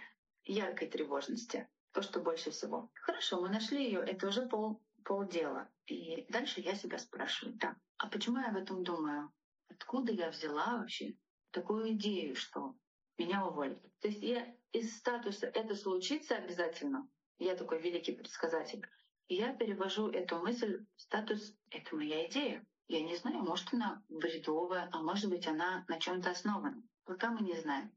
[0.44, 1.68] яркой тревожности.
[1.92, 2.90] То, что больше всего.
[2.94, 5.66] Хорошо, мы нашли ее, это уже пол полдела.
[5.86, 9.32] И дальше я себя спрашиваю, так, а почему я об этом думаю?
[9.70, 11.16] Откуда я взяла вообще
[11.50, 12.74] такую идею, что
[13.16, 13.82] меня уволят?
[14.00, 18.86] То есть я из статуса «это случится обязательно», я такой великий предсказатель,
[19.28, 22.66] я перевожу эту мысль в статус «это моя идея».
[22.86, 26.82] Я не знаю, может она бредовая, а может быть она на чем то основана.
[27.04, 27.92] Пока мы не знаем.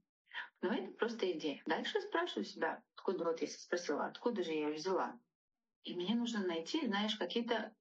[0.62, 1.62] Но это просто идея.
[1.65, 5.19] Дальше спрашиваю себя, откуда вот я спросила, откуда же я ее взяла?
[5.84, 7.74] И мне нужно найти, знаешь, какие-то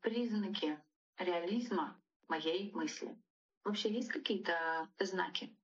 [0.00, 0.80] признаки
[1.18, 3.16] реализма моей мысли.
[3.64, 5.56] Вообще есть какие-то знаки?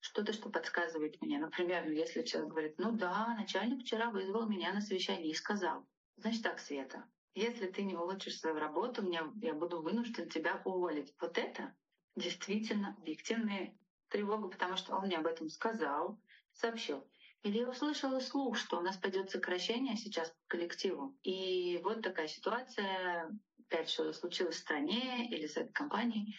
[0.00, 1.38] Что-то, что подсказывает мне.
[1.38, 5.86] Например, если человек говорит, ну да, начальник вчера вызвал меня на совещание и сказал.
[6.16, 11.14] Значит так, Света, если ты не улучшишь свою работу, мне, я буду вынужден тебя уволить.
[11.20, 11.74] Вот это
[12.16, 13.74] действительно объективная
[14.08, 16.20] тревога, потому что он мне об этом сказал,
[16.52, 17.08] сообщил.
[17.44, 21.14] Или я услышала слух, что у нас пойдет сокращение сейчас по коллективу.
[21.22, 26.34] И вот такая ситуация, опять что случилось в стране или с этой компанией.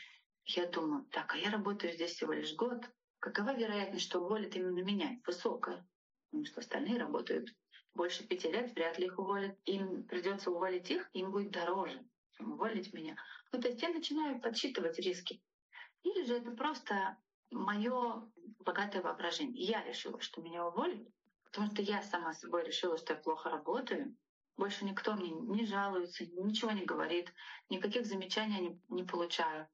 [0.45, 2.83] Я думаю, так, а я работаю здесь всего лишь год.
[3.19, 5.19] Какова вероятность, что уволят именно меня?
[5.27, 5.87] Высокая.
[6.31, 7.49] Потому что остальные работают
[7.93, 9.55] больше пяти лет, вряд ли их уволят.
[9.65, 13.15] Им придется уволить их, им будет дороже, чем уволить меня.
[13.51, 15.39] Ну, то есть я начинаю подсчитывать риски.
[16.01, 17.15] Или же это просто
[17.51, 18.29] мое
[18.59, 19.63] богатое воображение.
[19.63, 21.07] Я решила, что меня уволят,
[21.43, 24.15] потому что я сама собой решила, что я плохо работаю.
[24.57, 27.33] Больше никто мне не жалуется, ничего не говорит,
[27.69, 29.67] никаких замечаний не, не получаю.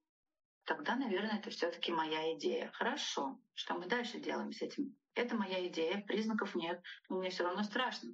[0.66, 2.72] Тогда, наверное, это все таки моя идея.
[2.74, 4.96] Хорошо, что мы дальше делаем с этим?
[5.14, 8.12] Это моя идея, признаков нет, но мне все равно страшно.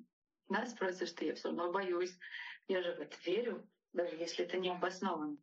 [0.50, 2.18] Да, спросят, что я все равно боюсь.
[2.68, 5.38] Я же в это верю, даже если это не обосновано.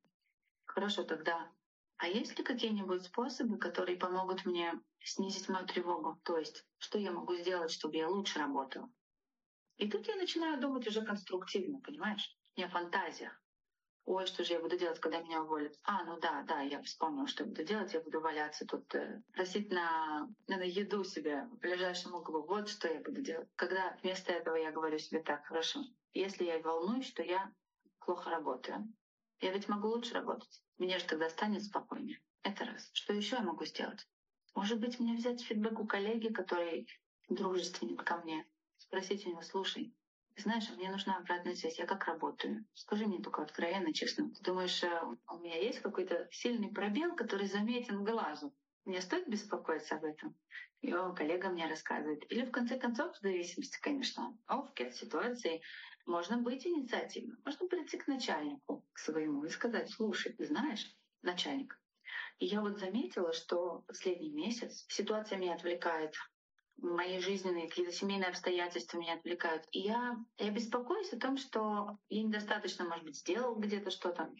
[0.64, 1.50] Хорошо, тогда
[1.96, 6.20] а есть ли какие-нибудь способы, которые помогут мне снизить мою тревогу?
[6.24, 8.90] То есть, что я могу сделать, чтобы я лучше работала?
[9.76, 12.37] И тут я начинаю думать уже конструктивно, понимаешь?
[12.57, 13.40] Не о фантазиях.
[14.07, 15.74] Ой, что же я буду делать, когда меня уволят?
[15.83, 17.94] А, ну да, да, я вспомнила, что я буду делать.
[17.94, 22.42] Я буду валяться тут, э, просить на, на еду себе в ближайшем углу.
[22.42, 23.48] Вот что я буду делать.
[23.57, 25.80] Когда вместо этого я говорю себе так, хорошо,
[26.12, 27.50] если я волнуюсь, что я
[28.00, 28.87] плохо работаю,
[29.40, 30.62] я ведь могу лучше работать.
[30.78, 32.20] Мне же тогда станет спокойнее.
[32.42, 32.90] Это раз.
[32.92, 34.06] Что еще я могу сделать?
[34.54, 36.88] Может быть, мне взять фидбэк у коллеги, который
[37.28, 38.46] дружественен ко мне,
[38.78, 39.94] спросить у него, слушай,
[40.36, 42.64] знаешь, мне нужна обратная связь, я как работаю?
[42.74, 44.30] Скажи мне только откровенно, честно.
[44.30, 48.52] Ты думаешь, э, у меня есть какой-то сильный пробел, который заметен глазу?
[48.84, 50.36] Мне стоит беспокоиться об этом?
[50.82, 52.30] И коллега мне рассказывает.
[52.30, 55.62] Или в конце концов, в зависимости, конечно, от ситуации,
[56.06, 61.78] можно быть инициативным, можно прийти к начальнику, к своему, и сказать, слушай, ты знаешь, начальник,
[62.38, 66.14] И я вот заметила, что последний месяц ситуация меня отвлекает
[66.76, 69.64] мои жизненные какие-то семейные обстоятельства меня отвлекают.
[69.70, 74.30] И я, я беспокоюсь о том, что я недостаточно, может быть, сделал где-то что-то,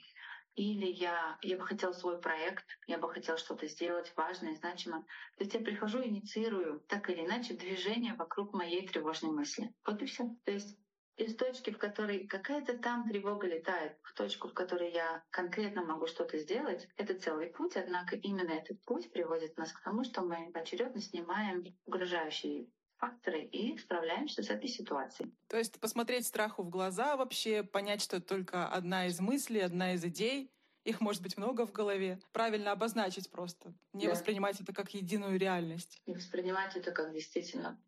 [0.57, 5.03] или я, я бы хотела свой проект, я бы хотела что-то сделать важное, значимое.
[5.37, 9.75] То есть я прихожу, инициирую так или иначе движение вокруг моей тревожной мысли.
[9.85, 10.29] Вот и все.
[10.45, 10.79] То есть
[11.17, 16.07] из точки, в которой какая-то там тревога летает, в точку, в которой я конкретно могу
[16.07, 17.77] что-то сделать, это целый путь.
[17.77, 23.77] Однако именно этот путь приводит нас к тому, что мы очередно снимаем угрожающие факторы и
[23.79, 25.33] справляемся с этой ситуацией.
[25.49, 29.95] То есть посмотреть страху в глаза вообще, понять, что это только одна из мыслей, одна
[29.95, 30.51] из идей,
[30.85, 32.21] их может быть много в голове.
[32.33, 33.73] Правильно обозначить просто.
[33.93, 34.13] Не да.
[34.13, 36.01] воспринимать это как единую реальность.
[36.07, 37.81] Не воспринимать это как действительно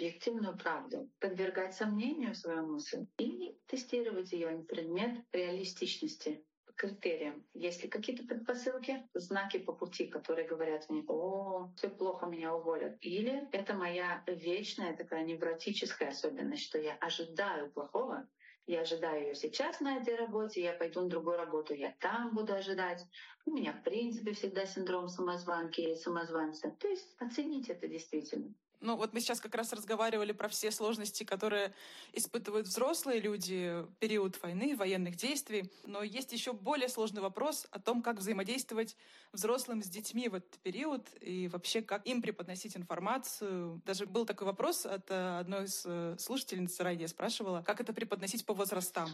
[0.00, 6.42] объективную правду, подвергать сомнению свою мысль и тестировать ее на предмет реалистичности
[6.74, 7.44] критериям.
[7.52, 12.96] Есть ли какие-то предпосылки, знаки по пути, которые говорят мне, о, все плохо, меня уволят.
[13.02, 18.26] Или это моя вечная такая невротическая особенность, что я ожидаю плохого,
[18.66, 22.54] я ожидаю ее сейчас на этой работе, я пойду на другую работу, я там буду
[22.54, 23.04] ожидать.
[23.44, 26.70] У меня, в принципе, всегда синдром самозванки или самозванца.
[26.78, 28.54] То есть оцените это действительно.
[28.80, 31.74] Ну, вот мы сейчас как раз разговаривали про все сложности, которые
[32.12, 35.70] испытывают взрослые люди в период войны, военных действий.
[35.84, 38.96] Но есть еще более сложный вопрос о том, как взаимодействовать
[39.32, 43.82] взрослым с детьми в этот период и вообще как им преподносить информацию.
[43.84, 48.46] Даже был такой вопрос от э, одной из э, слушательниц Райди, спрашивала, как это преподносить
[48.46, 49.10] по возрастам.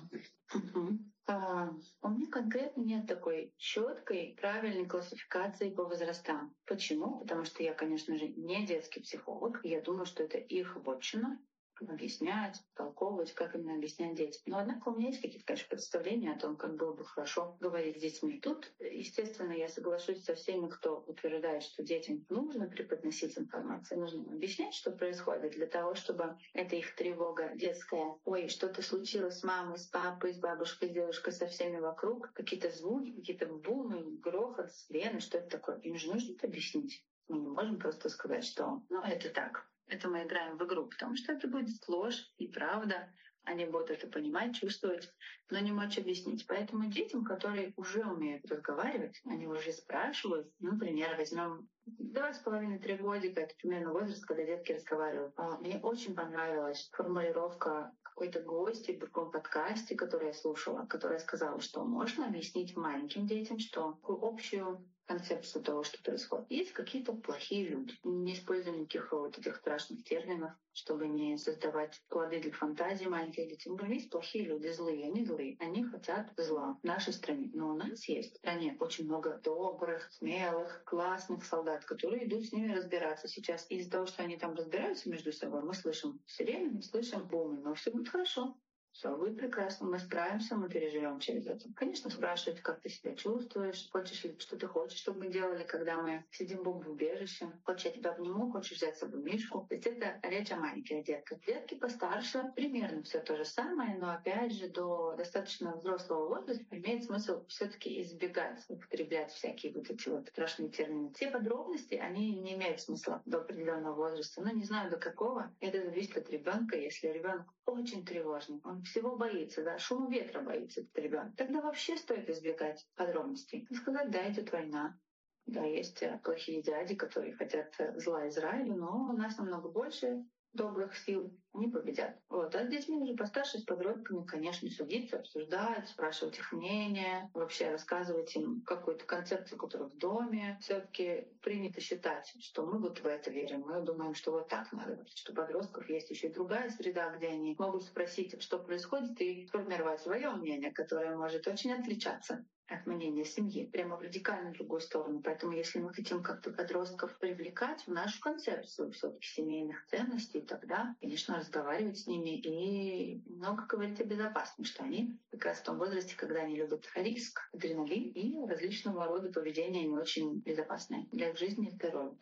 [1.28, 1.70] А,
[2.02, 6.54] у меня конкретно нет такой четкой, правильной классификации по возрастам.
[6.66, 7.18] Почему?
[7.20, 9.60] Потому что я, конечно же, не детский психолог.
[9.64, 11.40] Я думаю, что это их вотчина
[11.82, 14.42] объяснять, толковывать, как именно объяснять детям.
[14.46, 17.98] Но однако у меня есть какие-то, конечно, представления о том, как было бы хорошо говорить
[17.98, 18.40] с детьми.
[18.40, 24.74] Тут, естественно, я соглашусь со всеми, кто утверждает, что детям нужно преподносить информацию, нужно объяснять,
[24.74, 29.86] что происходит, для того, чтобы эта их тревога детская, ой, что-то случилось с мамой, с
[29.86, 35.38] папой, с бабушкой, с девушкой, со всеми вокруг, какие-то звуки, какие-то бумы, грохот, сирены, что
[35.38, 35.78] это такое.
[35.80, 37.04] Им же нужно это объяснить.
[37.28, 41.16] Мы не можем просто сказать, что ну, это так, это мы играем в игру, потому
[41.16, 43.12] что это будет ложь и правда.
[43.44, 45.08] Они будут это понимать, чувствовать,
[45.50, 46.44] но не мочь объяснить.
[46.48, 52.80] Поэтому детям, которые уже умеют разговаривать, они уже спрашивают, ну, например, возьмем два с половиной,
[52.80, 55.32] три годика, это примерно возраст, когда детки разговаривают.
[55.36, 61.60] А, мне очень понравилась формулировка какой-то гости в другом подкасте, который я слушала, которая сказала,
[61.60, 66.50] что можно объяснить маленьким детям, что общую концепцию того, что происходит.
[66.50, 67.94] Есть какие-то плохие люди.
[68.04, 73.70] Не используем никаких вот этих страшных терминов, чтобы не создавать плоды для фантазии маленьких детей.
[73.70, 75.56] Мы есть плохие люди, злые, они злые.
[75.60, 77.50] Они хотят зла в нашей стране.
[77.54, 82.52] Но у нас есть в стране очень много добрых, смелых, классных солдат, которые идут с
[82.52, 83.66] ними разбираться сейчас.
[83.70, 87.60] И из-за того, что они там разбираются между собой, мы слышим сирены, мы слышим бумы,
[87.60, 88.56] но все будет хорошо.
[88.96, 91.68] Все будет прекрасно, мы справимся, мы переживем через это.
[91.74, 96.00] Конечно, спрашивают, как ты себя чувствуешь, хочешь ли, что ты хочешь, чтобы мы делали, когда
[96.00, 97.52] мы сидим в убежище.
[97.64, 99.66] Хочешь, я тебя обниму, хочешь взять с собой мишку.
[99.68, 101.44] То есть это речь о маленьких детках.
[101.44, 107.04] Детки постарше примерно все то же самое, но опять же до достаточно взрослого возраста имеет
[107.04, 111.12] смысл все таки избегать употреблять всякие вот эти вот страшные термины.
[111.12, 114.40] Все подробности, они не имеют смысла до определенного возраста.
[114.40, 115.54] Но не знаю до какого.
[115.60, 116.78] Это зависит от ребенка.
[116.78, 121.96] Если ребенок очень тревожный, он всего боится, да, шума ветра боится этот ребенок, тогда вообще
[121.96, 123.66] стоит избегать подробностей.
[123.68, 124.98] И сказать, да, идет война,
[125.46, 130.24] да, есть э, плохие дяди, которые хотят э, зла Израилю, но у нас намного больше
[130.56, 132.18] добрых сил, они победят.
[132.28, 132.54] Вот.
[132.54, 138.34] А с детьми уже постарше, с подростками, конечно, судиться, обсуждать, спрашивать их мнение, вообще рассказывать
[138.36, 140.58] им какую-то концепцию, которая в доме.
[140.60, 143.60] все таки принято считать, что мы вот в это верим.
[143.60, 147.28] Мы думаем, что вот так надо, что у подростков есть еще и другая среда, где
[147.28, 153.24] они могут спросить, что происходит, и сформировать свое мнение, которое может очень отличаться от мнения
[153.24, 155.20] семьи, прямо в радикально другую сторону.
[155.22, 160.94] Поэтому если мы хотим как-то подростков привлекать в нашу концепцию все таки семейных ценностей, тогда,
[161.00, 165.78] конечно, разговаривать с ними и много говорить о безопасности, что они как раз в том
[165.78, 171.38] возрасте, когда они любят риск, адреналин и различного рода поведения не очень безопасное для их
[171.38, 172.16] жизни и здоровья.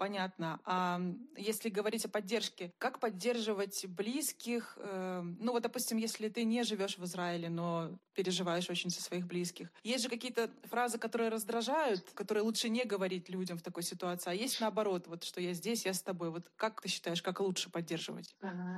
[0.00, 0.58] Понятно.
[0.64, 0.98] А
[1.36, 4.78] если говорить о поддержке, как поддерживать близких?
[4.80, 9.26] Э, ну вот, допустим, если ты не живешь в Израиле, но переживаешь очень за своих
[9.26, 9.70] близких.
[9.82, 14.32] Есть же какие-то фразы, которые раздражают, которые лучше не говорить людям в такой ситуации, а
[14.32, 16.30] есть наоборот, вот что я здесь, я с тобой.
[16.30, 18.34] Вот как ты считаешь, как лучше поддерживать?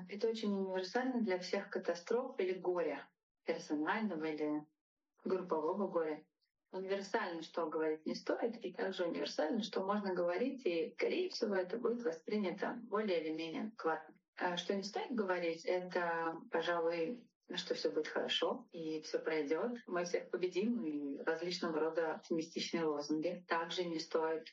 [0.08, 3.08] Это очень универсально для всех катастроф или горя,
[3.44, 4.66] персонального или
[5.22, 6.20] группового горя.
[6.72, 11.78] Универсально, что говорить не стоит, и также универсально, что можно говорить, и, скорее всего, это
[11.78, 14.14] будет воспринято более или менее адекватно.
[14.36, 17.22] А что не стоит говорить, это, пожалуй,
[17.54, 23.44] что все будет хорошо и все пройдет, мы всех победим и различного рода оптимистичные лозунги.
[23.46, 24.48] Также не стоит,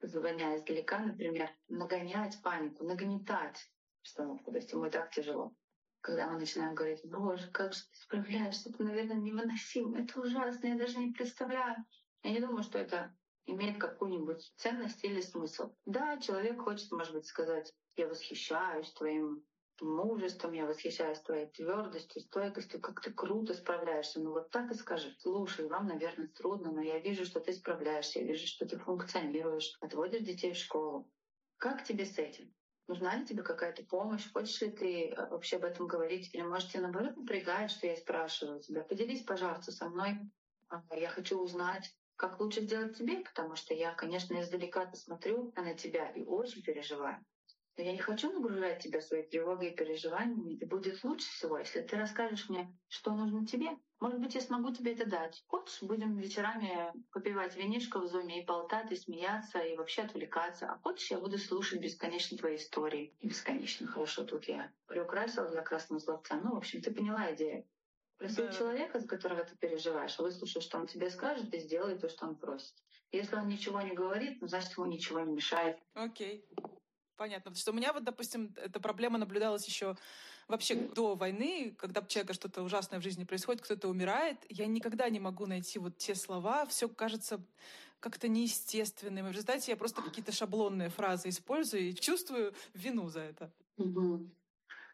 [0.00, 4.50] звоня издалека, например, нагонять панику, нагнетать обстановку.
[4.50, 5.52] То есть ему и так тяжело.
[6.00, 10.76] Когда мы начинаем говорить, боже, как же ты справляешься, это, наверное, невыносимо, это ужасно, я
[10.76, 11.76] даже не представляю.
[12.22, 13.14] Я не думаю, что это
[13.46, 15.74] имеет какую-нибудь ценность или смысл.
[15.86, 19.44] Да, человек хочет, может быть, сказать, я восхищаюсь твоим
[19.80, 24.20] мужеством, я восхищаюсь твоей твердостью, стойкостью, как ты круто справляешься.
[24.20, 25.14] Ну вот так и скажи.
[25.18, 29.76] Слушай, вам, наверное, трудно, но я вижу, что ты справляешься, я вижу, что ты функционируешь,
[29.80, 31.10] отводишь детей в школу.
[31.56, 32.52] Как тебе с этим?
[32.88, 34.30] Нужна ли тебе какая-то помощь?
[34.32, 36.34] Хочешь ли ты э, вообще об этом говорить?
[36.34, 38.82] Или, может, тебе наоборот напрягает, что я спрашиваю тебя?
[38.82, 40.18] Поделись, пожалуйста, со мной.
[40.96, 46.08] Я хочу узнать, как лучше сделать тебе, потому что я, конечно, издалека смотрю на тебя
[46.10, 47.22] и очень переживаю.
[47.78, 50.54] Но я не хочу нагружать тебя своей тревогой и переживаниями.
[50.54, 53.70] И будет лучше всего, если ты расскажешь мне, что нужно тебе.
[54.00, 55.44] Может быть, я смогу тебе это дать.
[55.46, 60.66] Хочешь, будем вечерами попивать винишко в зуме и болтать, и смеяться, и вообще отвлекаться.
[60.66, 63.16] А хочешь, я буду слушать бесконечно твои истории.
[63.20, 66.34] И бесконечно хорошо тут я приукрасила для красного словца.
[66.34, 67.64] Ну, в общем, ты поняла идею.
[68.16, 68.52] Просил да.
[68.52, 72.34] человека, за которого ты переживаешь, выслушай, что он тебе скажет, и сделай то, что он
[72.34, 72.74] просит.
[73.12, 75.78] Если он ничего не говорит, ну, значит, ему ничего не мешает.
[75.94, 76.44] Окей.
[76.56, 76.77] Okay.
[77.18, 77.50] Понятно.
[77.50, 79.96] Потому что у меня вот, допустим, эта проблема наблюдалась еще
[80.46, 85.10] вообще до войны, когда у человека что-то ужасное в жизни происходит, кто-то умирает, я никогда
[85.10, 87.40] не могу найти вот те слова, все кажется
[87.98, 89.26] как-то неестественным.
[89.26, 93.50] И в результате я просто какие-то шаблонные фразы использую и чувствую вину за это.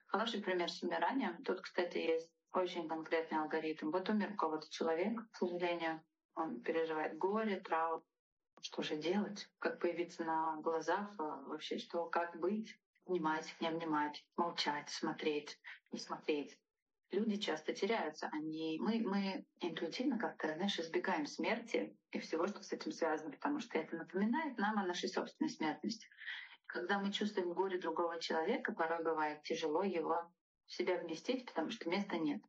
[0.07, 1.45] Хороший пример с умиранием.
[1.45, 3.91] Тут, кстати, есть очень конкретный алгоритм.
[3.91, 6.01] Вот умер кого-то человек, к сожалению,
[6.35, 8.03] он переживает горе, траур,
[8.65, 14.25] что же делать, как появиться на глазах, а вообще что, как быть, внимать, не внимать,
[14.37, 15.61] молчать, смотреть,
[15.93, 16.59] не смотреть.
[17.11, 18.31] Люди часто теряются.
[18.33, 23.61] Они, мы, мы интуитивно как-то, знаешь, избегаем смерти и всего, что с этим связано, потому
[23.61, 26.09] что это напоминает нам о нашей собственной смертности.
[26.65, 30.33] Когда мы чувствуем горе другого человека, порой бывает тяжело его
[30.67, 32.43] в себя вместить, потому что места нет.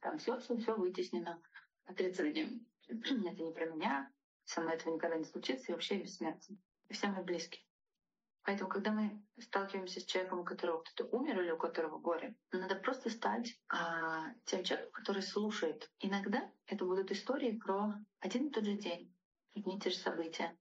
[0.00, 1.40] Там все, все, все вытеснено
[1.84, 2.66] отрицанием.
[2.88, 4.10] это не про меня,
[4.44, 6.58] со мной этого никогда не случится, и вообще бессмертен.
[6.88, 7.62] И все мы близкие.
[8.44, 12.74] Поэтому, когда мы сталкиваемся с человеком, у которого кто-то умер или у которого горе, надо
[12.74, 15.90] просто стать а, тем человеком, который слушает.
[16.00, 19.14] Иногда это будут истории про один и тот же день,
[19.54, 20.58] одни и те же события.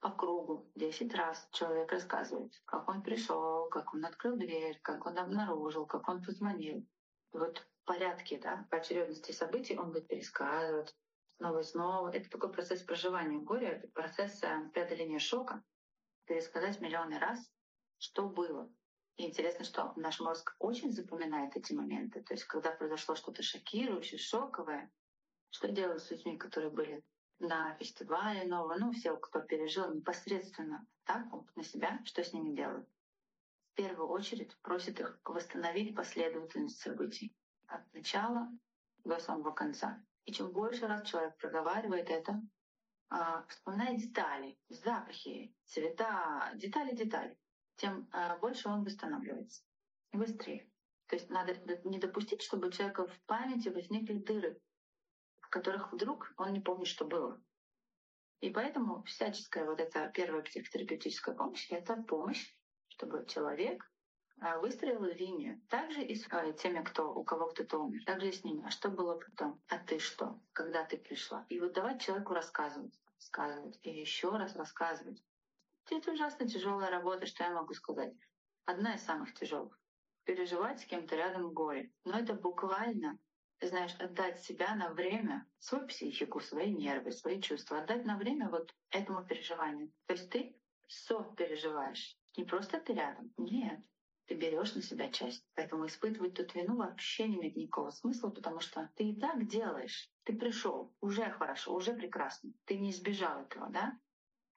[0.00, 5.16] По кругу десять раз человек рассказывает, как он пришел, как он открыл дверь, как он
[5.16, 6.84] обнаружил, как он позвонил.
[7.32, 10.94] Вот порядке, да, по очередности событий он будет пересказывать,
[11.36, 12.08] снова и снова.
[12.10, 15.62] Это такой процесс проживания горя, процесс э, преодоления шока,
[16.26, 17.50] пересказать миллионы раз,
[17.98, 18.70] что было.
[19.16, 22.22] И интересно, что наш мозг очень запоминает эти моменты.
[22.22, 24.90] То есть, когда произошло что-то шокирующее, шоковое,
[25.50, 27.04] что делать с людьми, которые были
[27.38, 31.26] на фестивале нового, ну, все, кто пережил непосредственно так
[31.56, 32.88] на себя, что с ними делают.
[33.72, 37.34] В первую очередь просит их восстановить последовательность событий
[37.66, 38.48] от начала
[39.04, 40.04] до самого конца.
[40.24, 42.40] И чем больше раз человек проговаривает это,
[43.10, 47.36] а, вспоминая детали, запахи, цвета, детали-детали,
[47.76, 49.62] тем а, больше он восстанавливается
[50.12, 50.70] и быстрее.
[51.08, 51.54] То есть надо
[51.84, 54.58] не допустить, чтобы у человека в памяти возникли дыры,
[55.40, 57.42] в которых вдруг он не помнит, что было.
[58.40, 62.56] И поэтому всяческая вот эта первая психотерапевтическая помощь— это помощь,
[62.88, 63.84] чтобы человек
[64.42, 65.60] а, выстроила линию.
[65.68, 68.04] Также и с а, теми, кто, у кого кто-то умер.
[68.04, 68.64] Также и с ними.
[68.66, 69.62] А что было потом?
[69.68, 70.40] А ты что?
[70.52, 71.46] Когда ты пришла?
[71.48, 72.98] И вот давать человеку рассказывать.
[73.16, 73.78] Рассказывать.
[73.82, 75.22] И еще раз рассказывать.
[75.90, 78.12] Это ужасно тяжелая работа, что я могу сказать.
[78.64, 79.78] Одна из самых тяжелых.
[80.24, 81.92] Переживать с кем-то рядом горе.
[82.04, 83.18] Но это буквально
[83.60, 88.74] знаешь, отдать себя на время, свою психику, свои нервы, свои чувства, отдать на время вот
[88.90, 89.92] этому переживанию.
[90.06, 90.56] То есть ты
[90.88, 92.18] со переживаешь.
[92.36, 93.32] Не просто ты рядом.
[93.36, 93.80] Нет
[94.32, 95.44] ты берешь на себя часть.
[95.54, 100.10] Поэтому испытывать тут вину вообще не имеет никакого смысла, потому что ты и так делаешь.
[100.24, 102.50] Ты пришел, уже хорошо, уже прекрасно.
[102.64, 103.98] Ты не избежал этого, да?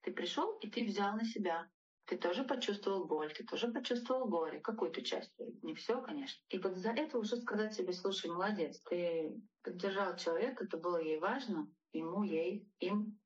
[0.01, 1.69] Ты пришел и ты взял на себя.
[2.05, 5.33] Ты тоже почувствовал боль, ты тоже почувствовал горе, какую-то часть.
[5.63, 6.41] Не все, конечно.
[6.49, 11.19] И вот за это уже сказать себе, слушай, молодец, ты поддержал человека, это было ей
[11.19, 13.19] важно, ему, ей, им.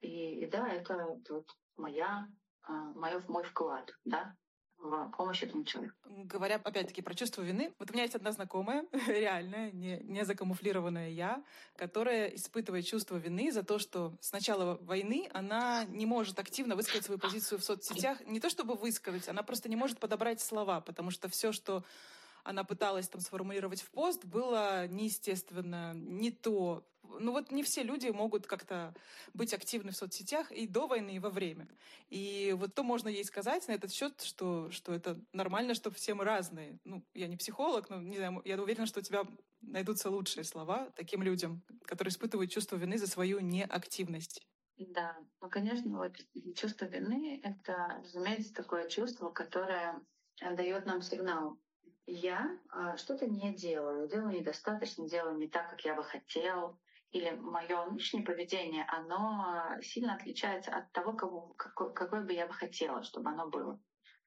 [0.00, 2.28] И, и да, это, вот моя,
[2.62, 4.34] а, моё, мой вклад, да,
[4.80, 5.94] в этому человеку.
[6.06, 11.10] Говоря опять-таки про чувство вины, вот у меня есть одна знакомая, реальная, не, не закамуфлированная
[11.10, 11.42] я,
[11.76, 17.04] которая испытывает чувство вины за то, что с начала войны она не может активно высказать
[17.04, 18.18] свою позицию в соцсетях.
[18.26, 21.84] Не то чтобы высказать, она просто не может подобрать слова, потому что все, что
[22.42, 26.84] она пыталась там сформулировать в пост, было неестественно, не то.
[27.18, 28.94] Ну вот не все люди могут как-то
[29.34, 31.68] быть активны в соцсетях и до войны, и во время.
[32.08, 36.14] И вот то можно ей сказать на этот счет, что, что это нормально, что все
[36.14, 36.78] мы разные.
[36.84, 39.24] Ну, я не психолог, но не знаю, я уверена, что у тебя
[39.60, 44.46] найдутся лучшие слова таким людям, которые испытывают чувство вины за свою неактивность.
[44.76, 46.16] Да, ну, конечно, вот
[46.56, 50.00] чувство вины— это, разумеется, такое чувство, которое
[50.40, 51.58] дает нам сигнал
[52.10, 56.78] я э, что-то не делаю, делаю недостаточно, делаю не так, как я бы хотел,
[57.12, 62.52] или мое внешнее поведение, оно сильно отличается от того, кого, какой, какой бы я бы
[62.52, 63.80] хотела, чтобы оно было.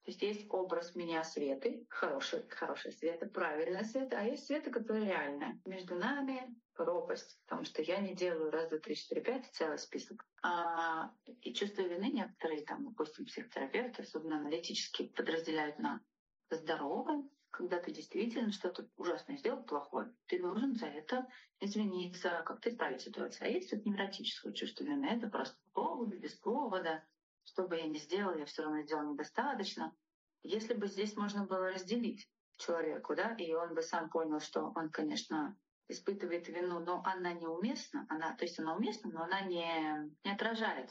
[0.04, 5.06] То есть есть образ меня Светы, хороший, хороший Света, правильная Света, а есть Света, которая
[5.06, 5.62] реальная.
[5.66, 10.26] Между нами пропасть, потому что я не делаю раз, два, три, четыре, пять, целый список.
[10.42, 11.10] А,
[11.42, 16.02] и чувство вины некоторые, там, допустим, психотерапевты, особенно аналитически, подразделяют на
[16.50, 17.24] здоровое
[17.54, 21.28] когда ты действительно что-то ужасное сделал плохое, ты должен за это
[21.60, 23.48] извиниться, как-то исправить ситуацию.
[23.48, 27.04] А если это невротическое чувство вины, это просто повод, без повода,
[27.46, 29.96] что бы я ни сделал, я все равно сделал недостаточно.
[30.42, 32.28] Если бы здесь можно было разделить
[32.58, 35.56] человеку, да, и он бы сам понял, что он, конечно,
[35.88, 40.90] испытывает вину, но она неуместна, она, то есть она уместна, но она не, не отражает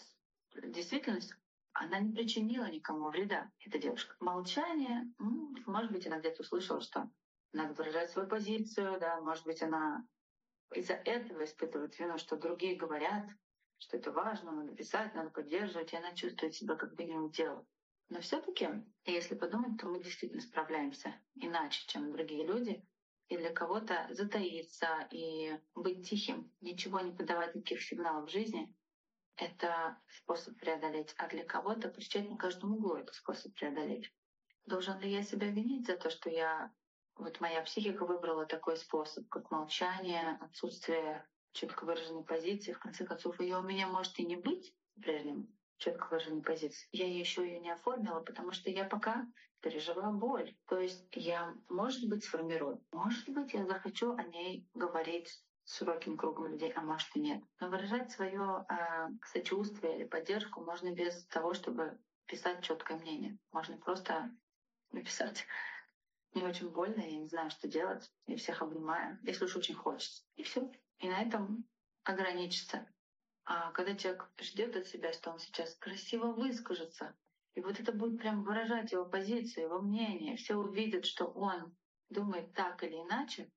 [0.55, 1.35] действительность,
[1.75, 4.15] она не причинила никому вреда, эта девушка.
[4.21, 7.11] Молчание, ну, может быть, она где-то услышала, что
[7.53, 10.07] надо выражать свою позицию, да, может быть, она
[10.75, 13.29] из-за этого испытывает вину, что другие говорят,
[13.79, 17.67] что это важно, надо писать, надо поддерживать, и она чувствует себя как бы не дело.
[18.09, 18.69] Но все таки
[19.05, 22.85] если подумать, то мы действительно справляемся иначе, чем другие люди.
[23.29, 28.75] И для кого-то затаиться и быть тихим, ничего не подавать никаких сигналов в жизни,
[29.37, 34.13] это способ преодолеть, а для кого-то кричать на каждом углу— это способ преодолеть.
[34.67, 36.73] Должен ли я себя винить за то, что я
[37.17, 42.73] вот моя психика выбрала такой способ, как молчание, отсутствие четко выраженной позиции.
[42.73, 46.89] В конце концов, ее у меня может и не быть прежним четко выраженной позиции.
[46.93, 49.27] Я еще ее не оформила, потому что я пока
[49.61, 50.57] пережила боль.
[50.67, 52.83] То есть я, может быть, сформирую.
[52.93, 55.43] Может быть, я захочу о ней говорить
[55.73, 57.43] широким кругом людей, а может и нет.
[57.61, 63.39] Но выражать свое э, сочувствие или поддержку можно без того, чтобы писать четкое мнение.
[63.53, 64.31] Можно просто
[64.91, 65.47] написать
[66.35, 70.23] мне очень больно, я не знаю, что делать, я всех обнимаю, если уж очень хочется.
[70.37, 70.71] И все.
[70.99, 71.67] И на этом
[72.05, 72.87] ограничиться.
[73.45, 77.15] А когда человек ждет от себя, что он сейчас красиво выскажется,
[77.55, 81.77] и вот это будет прям выражать его позицию, его мнение, все увидят, что он
[82.09, 83.51] думает так или иначе,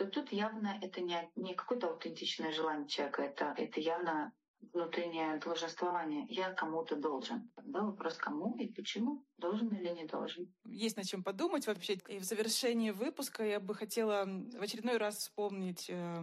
[0.00, 4.32] то тут явно это не, не какое-то аутентичное желание человека, это, это явно
[4.72, 6.24] внутреннее долженствование.
[6.30, 7.50] Я кому-то должен.
[7.64, 10.50] Да, вопрос кому и почему, должен или не должен.
[10.64, 11.98] Есть над чем подумать вообще.
[12.08, 16.22] И в завершении выпуска я бы хотела в очередной раз вспомнить э,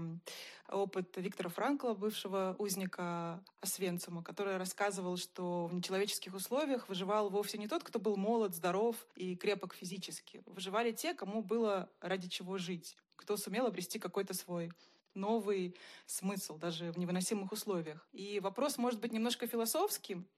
[0.69, 7.67] опыт Виктора Франкла, бывшего узника Освенцима, который рассказывал, что в нечеловеческих условиях выживал вовсе не
[7.67, 10.41] тот, кто был молод, здоров и крепок физически.
[10.47, 14.71] Выживали те, кому было ради чего жить кто сумел обрести какой-то свой
[15.13, 18.07] новый смысл даже в невыносимых условиях.
[18.13, 20.29] И вопрос может быть немножко философским,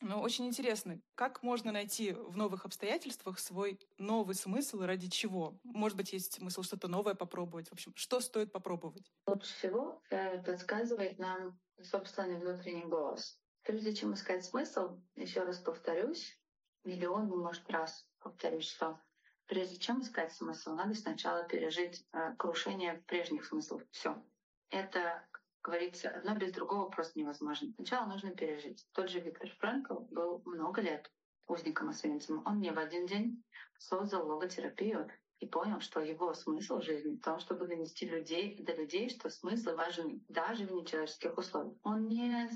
[0.00, 1.02] но очень интересный.
[1.16, 5.58] Как можно найти в новых обстоятельствах свой новый смысл и ради чего?
[5.64, 7.68] Может быть, есть смысл что-то новое попробовать?
[7.68, 9.12] В общем, что стоит попробовать?
[9.26, 13.40] Лучше всего э, подсказывает нам собственный внутренний голос.
[13.64, 16.38] Прежде чем искать смысл, еще раз повторюсь,
[16.84, 19.00] миллион, может, раз повторюсь, что
[19.48, 23.82] Прежде чем искать смысл, надо сначала пережить э, крушение прежних смыслов.
[23.90, 24.22] Все.
[24.68, 25.26] Это,
[25.62, 27.72] говорится, одно без другого просто невозможно.
[27.76, 28.86] Сначала нужно пережить.
[28.92, 31.10] Тот же Виктор Франкл был много лет
[31.46, 32.42] узником Освенцима.
[32.44, 33.42] Он не в один день
[33.78, 39.08] создал логотерапию и понял, что его смысл жизни в том, чтобы донести людей, до людей,
[39.08, 41.74] что смысл важен даже в нечеловеческих условиях.
[41.84, 42.50] Он не,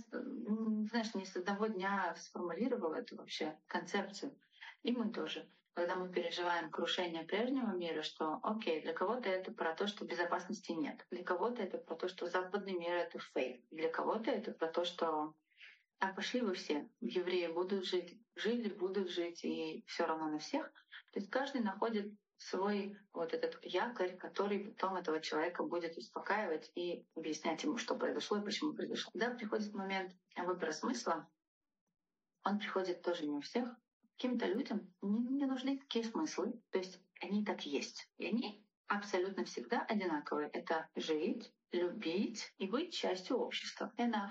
[0.90, 4.36] знаешь, не с одного дня сформулировал эту вообще концепцию.
[4.82, 9.74] И мы тоже когда мы переживаем крушение прежнего мира, что, окей, для кого-то это про
[9.74, 13.88] то, что безопасности нет, для кого-то это про то, что западный мир— это фейк, для
[13.88, 15.34] кого-то это про то, что
[16.02, 20.66] а пошли вы все, евреи будут жить, жили, будут жить, и все равно на всех.
[21.12, 27.06] То есть каждый находит свой вот этот якорь, который потом этого человека будет успокаивать и
[27.14, 29.12] объяснять ему, что произошло и почему произошло.
[29.12, 31.30] Когда приходит момент выбора смысла,
[32.42, 33.68] он приходит тоже не у всех,
[34.22, 38.08] Каким-то людям не, не нужны такие смыслы, то есть они так есть.
[38.18, 40.48] И они абсолютно всегда одинаковые.
[40.52, 43.92] Это жить, любить и быть частью общества.
[43.96, 44.30] Enough.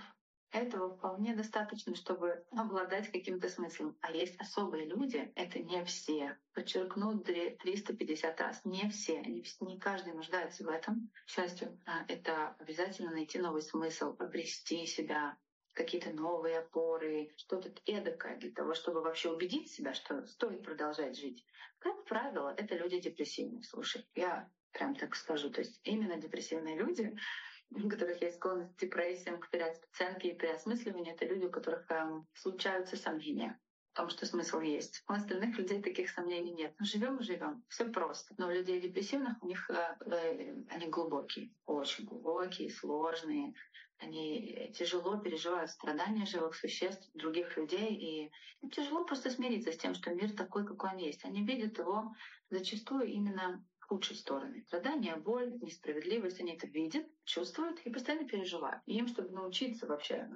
[0.52, 3.98] Этого вполне достаточно, чтобы обладать каким-то смыслом.
[4.00, 6.38] А есть особые люди, это не все.
[6.54, 9.22] Подчеркну 350 раз, не все.
[9.24, 11.12] Не, не каждый нуждается в этом.
[11.26, 15.38] К счастью, а, это обязательно найти новый смысл, обрести себя,
[15.74, 21.46] какие-то новые опоры, что-то эдакое для того, чтобы вообще убедить себя, что стоит продолжать жить.
[21.80, 23.64] Как правило, это люди депрессивные.
[23.64, 25.50] Слушай, я прям так скажу.
[25.50, 27.16] То есть именно депрессивные люди
[27.74, 32.28] у которых есть склонность к депрессиям, к переоценке и переосмысливанию, это люди, у которых эм,
[32.34, 33.58] случаются сомнения
[33.94, 35.04] том, что смысл есть.
[35.08, 36.74] У остальных людей таких сомнений нет.
[36.80, 37.64] Ну, живем живем.
[37.68, 38.34] Все просто.
[38.38, 43.54] Но у людей депрессивных у них э, э, они глубокие, очень глубокие, сложные.
[43.98, 48.32] Они тяжело переживают страдания живых существ, других людей, и
[48.62, 51.24] им тяжело просто смириться с тем, что мир такой, какой он есть.
[51.24, 52.16] Они видят его
[52.50, 54.64] зачастую именно худшие стороны.
[54.68, 58.82] Страдания, боль, несправедливость, они это видят, чувствуют и постоянно переживают.
[58.86, 60.30] И им, чтобы научиться вообще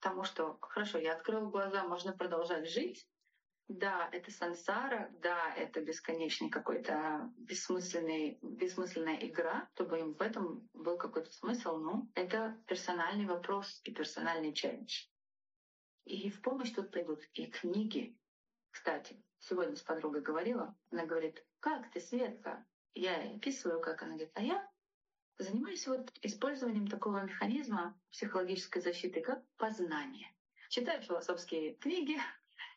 [0.00, 3.06] тому, что хорошо, я открыл глаза, можно продолжать жить,
[3.68, 10.96] да, это сансара, да, это бесконечный какой-то бессмысленный, бессмысленная игра, чтобы им в этом был
[10.96, 15.06] какой-то смысл, ну, это персональный вопрос и персональный челлендж.
[16.06, 18.16] И в помощь тут придут и книги.
[18.70, 24.32] Кстати, сегодня с подругой говорила, она говорит, как ты, Светка, я описываю, как она говорит,
[24.34, 24.70] а я
[25.38, 30.32] занимаюсь вот использованием такого механизма психологической защиты, как познание.
[30.68, 32.18] Читаю философские книги,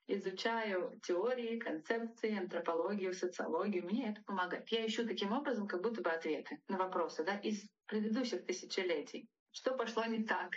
[0.08, 3.86] изучаю теории, концепции, антропологию, социологию.
[3.86, 4.70] Мне это помогает.
[4.70, 9.28] Я ищу таким образом как будто бы ответы на вопросы да, из предыдущих тысячелетий.
[9.52, 10.52] Что пошло не так?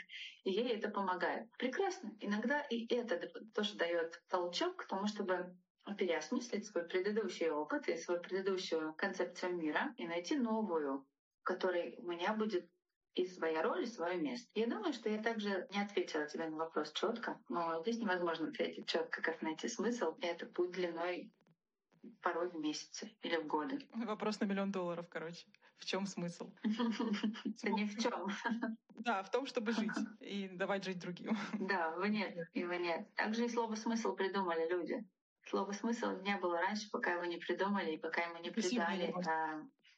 [0.44, 1.50] И ей это помогает.
[1.58, 2.16] Прекрасно.
[2.20, 3.16] Иногда и это
[3.52, 5.56] тоже дает толчок к тому, чтобы
[5.98, 11.04] переосмыслить свой предыдущий опыт и свою предыдущую концепцию мира и найти новую,
[11.44, 12.68] которой у меня будет
[13.14, 14.48] и своя роль, и свое место.
[14.54, 18.86] Я думаю, что я также не ответила тебе на вопрос четко, но здесь невозможно ответить
[18.88, 20.16] четко, как найти смысл.
[20.20, 21.32] И это путь длиной
[22.20, 23.78] порой в месяцы или в годы.
[23.94, 25.46] Вопрос на миллион долларов, короче.
[25.78, 26.52] В чем смысл?
[27.62, 28.28] Да ни в чем.
[28.94, 29.90] Да, в том, чтобы жить
[30.20, 31.36] и давать жить другим.
[31.54, 33.12] Да, в нет, и в нет.
[33.14, 35.04] Также и слово смысл придумали люди.
[35.46, 39.12] Слово смысл не было раньше, пока его не придумали и пока ему не придали,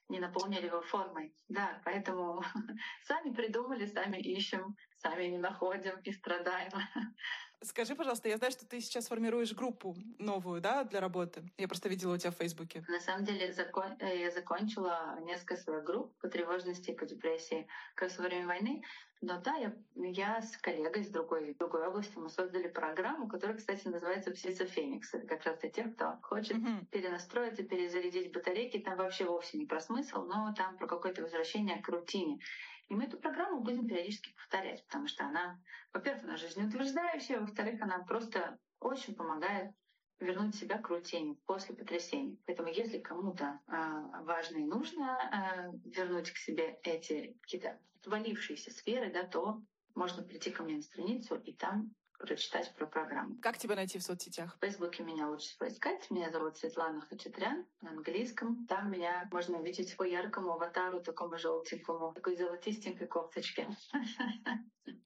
[0.08, 1.34] не наполнили его формой.
[1.48, 2.42] Да, поэтому
[3.04, 6.70] сами придумали, сами ищем, сами не находим и страдаем.
[7.62, 11.42] Скажи, пожалуйста, я знаю, что ты сейчас формируешь группу новую, да, для работы.
[11.56, 12.84] Я просто видела у тебя в Фейсбуке.
[12.88, 13.96] На самом деле закон...
[13.98, 18.46] Э, я закончила несколько своих групп по тревожности и по депрессии как раз во время
[18.46, 18.82] войны.
[19.22, 23.88] Но да, я, я с коллегой из другой, другой области мы создали программу, которая, кстати,
[23.88, 25.14] называется «Птица Феникс».
[25.14, 26.86] Это как раз для тех, кто хочет mm-hmm.
[26.90, 28.78] перенастроиться, перезарядить батарейки.
[28.78, 32.40] Там вообще вовсе не про смысл, но там про какое-то возвращение к рутине.
[32.88, 35.60] И мы эту программу будем периодически повторять, потому что она,
[35.92, 39.74] во-первых, она жизнеутверждающая, во-вторых, она просто очень помогает
[40.20, 42.40] вернуть себя к рутине после потрясений.
[42.46, 49.12] Поэтому если кому-то э, важно и нужно э, вернуть к себе эти какие-то отвалившиеся сферы,
[49.12, 49.60] да, то
[49.94, 53.36] можно прийти ко мне на страницу и там прочитать про программу.
[53.40, 54.56] Как тебя найти в соцсетях?
[54.56, 56.10] В Фейсбуке меня лучше всего искать.
[56.10, 58.66] Меня зовут Светлана Хачатрян на английском.
[58.66, 63.68] Там меня можно увидеть по яркому аватару, такому желтенькому, такой золотистенькой кофточке.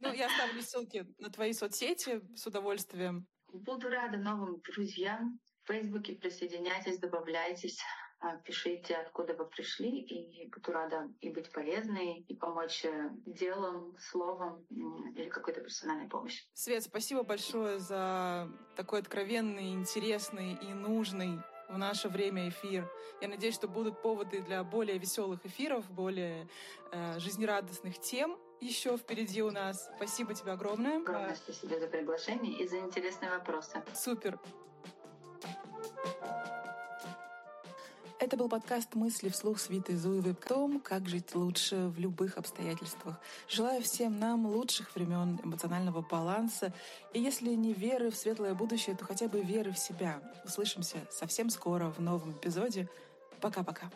[0.00, 3.26] Ну, я оставлю ссылки на твои соцсети с удовольствием.
[3.52, 5.40] Буду рада новым друзьям.
[5.64, 7.80] В Фейсбуке присоединяйтесь, добавляйтесь.
[8.22, 13.96] А, пишите, откуда вы пришли, и буду рада и быть полезной, и помочь э, делом,
[13.98, 14.66] словом
[15.16, 16.44] или какой-то персональной помощью.
[16.52, 21.38] Свет, спасибо большое за такой откровенный, интересный и нужный
[21.70, 22.90] в наше время эфир.
[23.22, 26.46] Я надеюсь, что будут поводы для более веселых эфиров, более
[26.92, 29.90] э, жизнерадостных тем еще впереди у нас.
[29.96, 30.98] Спасибо тебе огромное.
[30.98, 33.82] Огромное спасибо за приглашение и за интересные вопросы.
[33.94, 34.38] Супер.
[38.30, 42.38] Это был подкаст «Мысли вслух» с Витой Зуевой о том, как жить лучше в любых
[42.38, 43.16] обстоятельствах.
[43.48, 46.72] Желаю всем нам лучших времен эмоционального баланса.
[47.12, 50.22] И если не веры в светлое будущее, то хотя бы веры в себя.
[50.44, 52.88] Услышимся совсем скоро в новом эпизоде.
[53.40, 53.90] Пока-пока.